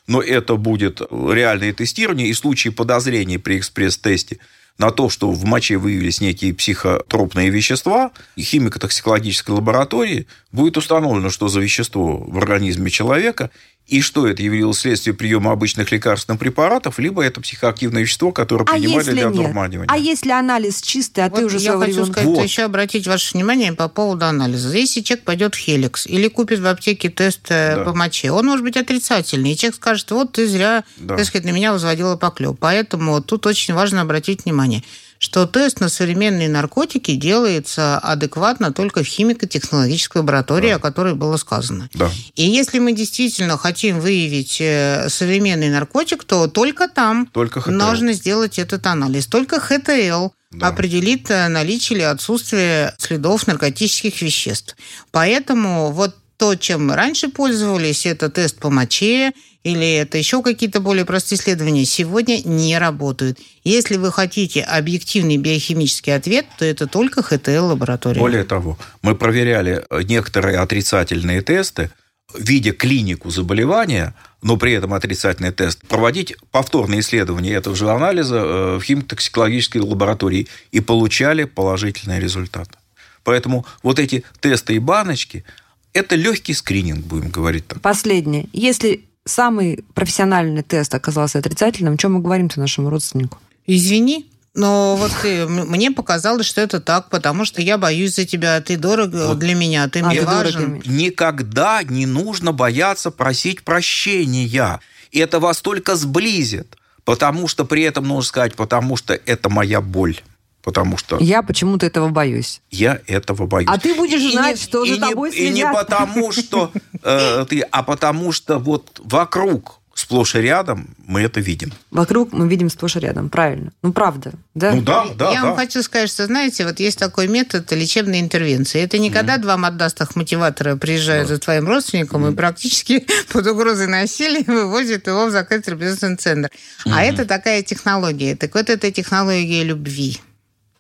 Но 0.05 0.21
это 0.21 0.55
будет 0.55 1.01
реальное 1.01 1.73
тестирование. 1.73 2.27
И 2.27 2.33
в 2.33 2.37
случае 2.37 2.73
подозрений 2.73 3.39
при 3.39 3.57
экспресс-тесте 3.57 4.37
на 4.77 4.91
то, 4.91 5.09
что 5.09 5.31
в 5.31 5.43
моче 5.45 5.77
выявились 5.77 6.21
некие 6.21 6.53
психотропные 6.53 7.49
вещества, 7.49 8.11
химико-токсикологической 8.37 9.55
лаборатории 9.55 10.27
будет 10.51 10.77
установлено, 10.77 11.29
что 11.29 11.47
за 11.47 11.59
вещество 11.59 12.17
в 12.17 12.37
организме 12.37 12.89
человека, 12.89 13.49
и 13.87 14.01
что 14.01 14.27
это 14.27 14.43
явилось 14.43 14.79
следствием 14.79 15.15
приема 15.15 15.51
обычных 15.51 15.91
лекарственных 15.91 16.39
препаратов, 16.39 16.99
либо 16.99 17.23
это 17.23 17.39
психоактивное 17.39 18.01
вещество, 18.01 18.33
которое 18.33 18.63
А 18.65 18.73
принимали 18.73 19.03
для 19.11 19.27
одурманивания. 19.29 19.87
А 19.89 19.97
если 19.97 20.31
анализ 20.31 20.81
чистый, 20.81 21.21
а 21.23 21.29
Вот 21.29 21.39
ты 21.39 21.45
уже 21.45 21.57
я 21.59 21.77
хочу 21.77 21.91
ребенка... 21.91 22.11
сказать, 22.11 22.27
Вот. 22.29 22.43
еще 22.43 22.63
обратить 22.63 23.07
ваше 23.07 23.33
внимание 23.33 23.71
по 23.73 23.87
поводу 23.87 24.25
анализа. 24.25 24.75
Если 24.77 24.99
человек 25.01 25.23
пойдет 25.23 25.55
в 25.55 25.57
Хеликс 25.57 26.05
или 26.05 26.27
купит 26.27 26.59
в 26.59 26.67
аптеке 26.67 27.09
тест 27.09 27.47
э, 27.49 27.75
Да. 27.77 27.83
по 27.85 27.93
моче, 27.93 28.31
он 28.31 28.45
может 28.47 28.63
быть 28.63 28.75
отрицательный. 28.75 29.53
И 29.53 29.57
человек 29.57 29.75
скажет, 29.75 30.11
вот 30.11 30.33
ты 30.33 30.47
зря, 30.47 30.83
Да. 30.97 31.15
так 31.15 31.25
сказать, 31.25 31.45
на 31.45 31.51
меня 31.51 31.71
возводила 31.71 32.17
поклеп. 32.17 32.57
Поэтому 32.59 33.13
вот 33.13 33.25
тут 33.27 33.45
очень 33.47 33.73
важно 33.73 34.01
обратить 34.01 34.43
внимание, 34.43 34.83
что 35.19 35.45
тест 35.47 35.79
на 35.79 35.89
современные 35.89 36.49
наркотики 36.49 37.15
делается 37.15 37.97
адекватно 37.97 38.71
только 38.73 39.03
в 39.03 39.07
химико-технологической 39.07 40.21
лаборатории, 40.21 40.69
о 40.71 40.79
которой 40.79 41.15
было 41.15 41.37
сказано. 41.37 41.89
Да. 41.93 42.09
И 42.35 42.43
если 42.43 42.79
мы 42.79 42.93
действительно 42.93 43.57
хотим 43.57 43.99
выявить 43.99 44.57
э, 44.59 45.07
современный 45.09 45.69
наркотик, 45.69 46.23
то 46.23 46.47
только 46.47 46.87
там 46.87 47.27
Только 47.33 47.61
ХТЛ. 47.61 47.71
нужно 47.71 48.13
сделать 48.13 48.59
этот 48.59 48.85
анализ. 48.85 49.27
Только 49.27 49.59
ХТЛ 49.59 50.29
Да. 50.51 50.67
определит 50.67 51.29
э, 51.31 51.47
наличие 51.47 51.97
или 51.99 52.03
отсутствие 52.05 52.93
следов 52.97 53.47
наркотических 53.47 54.21
веществ. 54.21 54.75
Поэтому 55.11 55.91
вот 55.91 56.15
то, 56.37 56.55
чем 56.55 56.87
мы 56.87 56.95
раньше 56.95 57.29
пользовались, 57.29 58.05
это 58.05 58.29
тест 58.29 58.59
по 58.59 58.69
моче 58.69 59.33
или 59.67 59.95
это 59.95 60.17
еще 60.17 60.41
какие-то 60.41 60.79
более 60.79 61.03
простые 61.03 61.37
исследования, 61.37 61.83
сегодня 61.83 62.41
не 62.45 62.77
работают. 62.77 63.37
Если 63.65 63.97
вы 63.97 64.13
хотите 64.13 64.61
объективный 64.61 65.35
биохимический 65.35 66.15
ответ, 66.15 66.45
то 66.57 66.63
это 66.63 66.87
только 66.87 67.21
ХТЛ-лаборатория. 67.21 68.19
Более 68.19 68.45
того, 68.45 68.77
мы 69.01 69.13
проверяли 69.13 69.83
э, 69.89 70.03
некоторые 70.03 70.59
отрицательные 70.59 71.41
тесты, 71.41 71.91
видя 72.37 72.71
клинику 72.71 73.29
заболевания, 73.29 74.15
но 74.41 74.55
при 74.55 74.71
этом 74.71 74.93
отрицательный 74.93 75.51
тест, 75.51 75.85
проводить 75.85 76.35
повторные 76.51 77.01
исследования 77.01 77.51
этого 77.51 77.75
же 77.75 77.89
анализа 77.89 78.37
э, 78.37 78.77
в 78.77 78.83
химиотоксикологической 78.83 79.81
лаборатории 79.81 80.47
и 80.71 80.79
получали 80.79 81.43
положительные 81.43 82.21
результаты. 82.21 82.77
Поэтому 83.25 83.65
вот 83.83 83.99
эти 83.99 84.23
тесты 84.39 84.75
и 84.75 84.79
баночки– 84.79 85.43
это 85.97 86.15
легкий 86.15 86.53
скрининг, 86.53 87.05
будем 87.05 87.29
говорить 87.29 87.67
так. 87.67 87.81
Последнее. 87.81 88.47
Если 88.53 89.06
самый 89.27 89.83
профессиональный 89.93 90.63
тест 90.63 90.93
оказался 90.95 91.39
отрицательным, 91.39 91.97
что 91.99 92.09
мы 92.09 92.19
говорим-то 92.21 92.59
нашему 92.59 92.89
родственнику? 92.89 93.37
Извини, 93.67 94.29
но 94.55 94.95
вот 94.95 95.11
ты- 95.21 95.45
мне 95.47 95.91
показалось, 95.91 96.47
что 96.47 96.61
это 96.61 96.79
так, 96.79 97.09
потому 97.09 97.45
что 97.45 97.61
я 97.61 97.77
боюсь 97.77 98.15
за 98.15 98.25
тебя, 98.25 98.59
ты 98.61 98.77
дорог 98.77 99.11
Вот. 99.13 99.37
для 99.39 99.53
меня, 99.53 99.87
ты 99.87 99.99
А, 99.99 100.07
мне 100.07 100.19
ты 100.21 100.25
важен. 100.25 100.81
Никогда 100.85 101.83
не 101.83 102.05
нужно 102.05 102.51
бояться 102.53 103.11
просить 103.11 103.63
прощения. 103.63 104.79
Это 105.11 105.39
вас 105.39 105.61
только 105.61 105.95
сблизит. 105.95 106.75
Потому 107.05 107.47
что 107.47 107.63
при 107.63 107.83
этом 107.83 108.05
нужно 108.05 108.23
сказать, 108.27 108.55
потому 108.55 108.97
что 108.97 109.13
это 109.13 109.47
моя 109.49 109.79
боль. 109.79 110.19
Потому 110.67 110.97
что 110.97 111.15
Я 111.21 111.43
почему-то 111.43 111.85
этого 111.85 112.09
боюсь. 112.09 112.59
я 112.71 112.99
этого 113.07 113.47
боюсь. 113.47 113.69
А 113.71 113.77
ты 113.79 113.95
будешь 113.95 114.19
И 114.21 114.31
знать, 114.33 114.57
не- 114.57 114.61
что 114.61 114.83
и 114.83 114.89
за 114.89 114.95
не- 114.95 114.99
тобой 114.99 115.29
И 115.31 115.47
не 115.47 115.51
следят. 115.61 115.73
потому, 115.73 116.33
что 116.33 116.73
э, 117.03 117.45
ты, 117.49 117.61
а 117.71 117.83
потому 117.83 118.33
что 118.33 118.59
вот 118.59 118.99
вокруг, 119.01 119.79
сплошь 119.93 120.35
и 120.35 120.39
рядом 120.39 120.89
мы 121.07 121.21
это 121.21 121.39
видим. 121.39 121.71
Вокруг 121.89 122.33
мы 122.33 122.49
видим 122.49 122.69
сплошь 122.69 122.97
и 122.97 122.99
рядом. 122.99 123.29
Правильно. 123.29 123.71
Ну, 123.81 123.93
правда. 123.93 124.33
Да? 124.55 124.73
Ну 124.73 124.81
да, 124.81 125.05
да, 125.15 125.31
я 125.31 125.41
да. 125.41 125.47
вам 125.47 125.55
хочу 125.55 125.81
сказать, 125.81 126.09
что, 126.09 126.25
знаете, 126.25 126.65
вот 126.65 126.81
есть 126.81 126.99
такой 126.99 127.29
метод 127.29 127.71
лечебной 127.71 128.19
интервенции. 128.19 128.81
Это 128.81 128.97
не 128.97 129.09
когда 129.09 129.37
два 129.37 129.55
модастых 129.55 130.17
мотиватора 130.17 130.75
приезжают 130.75 131.29
за 131.29 131.37
твоим 131.39 131.65
родственником 131.69 132.27
и 132.27 132.35
практически 132.35 133.07
под 133.31 133.47
угрозой 133.47 133.87
насилия 133.87 134.43
вывозят 134.45 135.07
его 135.07 135.27
в 135.27 135.31
закрытый 135.31 135.71
реабилитационный 135.75 136.17
центр. 136.17 136.49
А 136.85 137.03
это 137.05 137.23
такая 137.25 137.63
технология. 137.63 138.35
Так 138.35 138.53
вот, 138.53 138.69
это 138.69 138.91
технология 138.91 139.63
любви. 139.63 140.19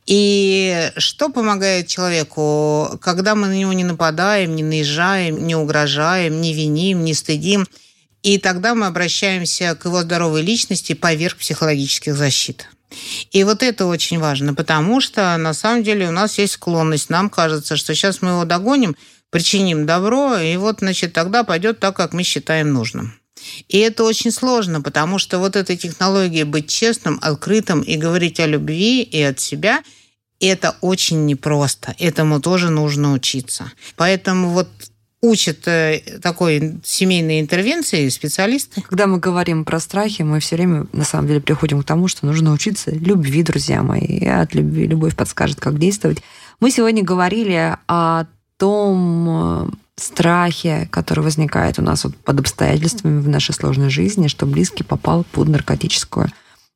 И 0.07 0.89
что 0.95 1.27
помогает 1.27 1.87
человеку, 1.87 2.97
когда 3.01 3.35
мы 3.35 3.47
на 3.47 3.57
него 3.57 3.73
не 3.73 3.83
нападаем, 3.83 4.55
не 4.55 4.63
наезжаем, 4.63 5.45
не 5.45 5.53
угрожаем, 5.53 6.39
не 6.39 6.53
виним, 6.53 7.03
не 7.03 7.13
стыдим, 7.13 7.67
и 8.23 8.37
тогда 8.37 8.73
мы 8.73 8.85
обращаемся 8.85 9.75
к 9.75 9.85
его 9.85 10.01
здоровой 10.01 10.41
личности 10.41 10.93
поверх 10.93 11.35
психологических 11.35 12.15
защит. 12.15 12.69
И 13.31 13.43
вот 13.43 13.63
это 13.63 13.85
очень 13.85 14.17
важно, 14.19 14.53
потому 14.53 15.01
что 15.01 15.35
на 15.37 15.53
самом 15.53 15.83
деле 15.83 16.07
у 16.07 16.11
нас 16.11 16.37
есть 16.37 16.53
склонность. 16.53 17.09
Нам 17.09 17.29
кажется, 17.29 17.75
что 17.75 17.93
сейчас 17.93 18.21
мы 18.21 18.29
его 18.29 18.45
догоним, 18.45 18.95
причиним 19.29 19.85
добро, 19.85 20.37
и 20.37 20.55
вот, 20.55 20.79
значит, 20.79 21.11
тогда 21.11 21.43
пойдет 21.43 21.79
так, 21.79 21.97
как 21.97 22.13
мы 22.13 22.23
считаем 22.23 22.71
нужным. 22.71 23.19
И 23.67 23.77
это 23.79 24.03
очень 24.03 24.31
сложно, 24.31 24.81
потому 24.81 25.19
что 25.19 25.39
вот 25.39 25.55
эта 25.55 25.75
технология 25.75 26.45
быть 26.45 26.69
честным, 26.69 27.19
открытым 27.21 27.81
и 27.81 27.97
говорить 27.97 28.39
о 28.39 28.47
любви 28.47 29.03
и 29.03 29.21
от 29.21 29.39
себя, 29.39 29.83
это 30.39 30.75
очень 30.81 31.25
непросто. 31.25 31.95
Этому 31.99 32.39
тоже 32.39 32.69
нужно 32.69 33.13
учиться. 33.13 33.71
Поэтому 33.95 34.49
вот 34.49 34.67
учат 35.21 35.67
э, 35.67 36.01
такой 36.21 36.75
семейной 36.83 37.39
интервенции 37.39 38.07
специалисты. 38.09 38.81
Когда 38.81 39.07
мы 39.07 39.19
говорим 39.19 39.65
про 39.65 39.79
страхи, 39.79 40.21
мы 40.21 40.39
все 40.39 40.55
время 40.55 40.85
на 40.93 41.03
самом 41.03 41.27
деле 41.27 41.41
приходим 41.41 41.81
к 41.81 41.85
тому, 41.85 42.07
что 42.07 42.25
нужно 42.25 42.51
учиться 42.51 42.91
любви, 42.91 43.43
друзья 43.43 43.81
мои. 43.81 44.01
И 44.01 44.27
от 44.27 44.53
любви 44.53 44.85
любовь 44.85 45.15
подскажет, 45.15 45.59
как 45.59 45.79
действовать. 45.79 46.21
Мы 46.59 46.71
сегодня 46.71 47.03
говорили 47.03 47.75
о 47.87 48.25
том 48.57 49.27
э, 49.29 49.69
страхе, 49.95 50.87
который 50.91 51.23
возникает 51.23 51.79
у 51.79 51.81
нас 51.81 52.03
вот 52.03 52.15
под 52.15 52.39
обстоятельствами 52.39 53.19
в 53.19 53.27
нашей 53.27 53.53
сложной 53.53 53.89
жизни, 53.89 54.27
что 54.27 54.45
близкий 54.45 54.83
попал 54.83 55.23
под 55.31 55.47
наркотическую 55.49 56.31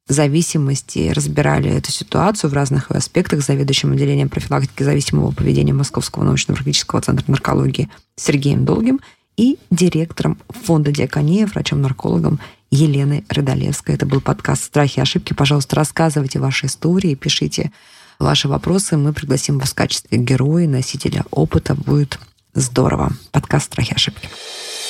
зависимость 0.08 0.98
и 0.98 1.12
разбирали 1.12 1.70
эту 1.70 1.92
ситуацию 1.92 2.50
в 2.50 2.54
разных 2.54 2.92
аспектах 2.92 3.42
с 3.42 3.48
заведующим 3.48 3.94
отделением 3.94 4.30
профилактики 4.30 4.84
зависимого 4.84 5.32
поведения 5.32 5.74
Московского 5.74 6.24
научно-практического 6.24 7.02
центра 7.02 7.26
наркологии 7.28 7.90
Сергеем 8.16 8.66
Долгим 8.66 9.00
и 9.38 9.58
директором 9.70 10.38
фонда 10.50 10.92
Диакония, 10.92 11.48
врачом-наркологом 11.48 12.40
Еленой 12.72 13.26
Рыдалевской. 13.30 13.96
Это 13.96 14.06
был 14.06 14.22
подкаст 14.22 14.64
«Страхи 14.64 15.00
и 15.00 15.02
ошибки». 15.02 15.34
Пожалуйста, 15.34 15.76
рассказывайте 15.76 16.40
ваши 16.40 16.68
истории, 16.68 17.16
пишите 17.16 17.72
ваши 18.20 18.48
вопросы. 18.48 18.98
Мы 18.98 19.14
пригласим 19.14 19.60
вас 19.60 19.72
в 19.72 19.76
качестве 19.76 20.18
героя, 20.18 20.68
носителя 20.68 21.26
опыта. 21.32 21.76
Будет 21.76 22.20
здорово. 22.54 23.12
Подкаст 23.32 23.66
«Страхи 23.68 23.92
и 23.92 23.96
ошибки». 23.96 24.30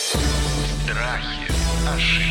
Страхи, 0.10 0.22
ошибки, 0.86 0.86
страх, 0.86 1.22
ошибки, 1.96 2.31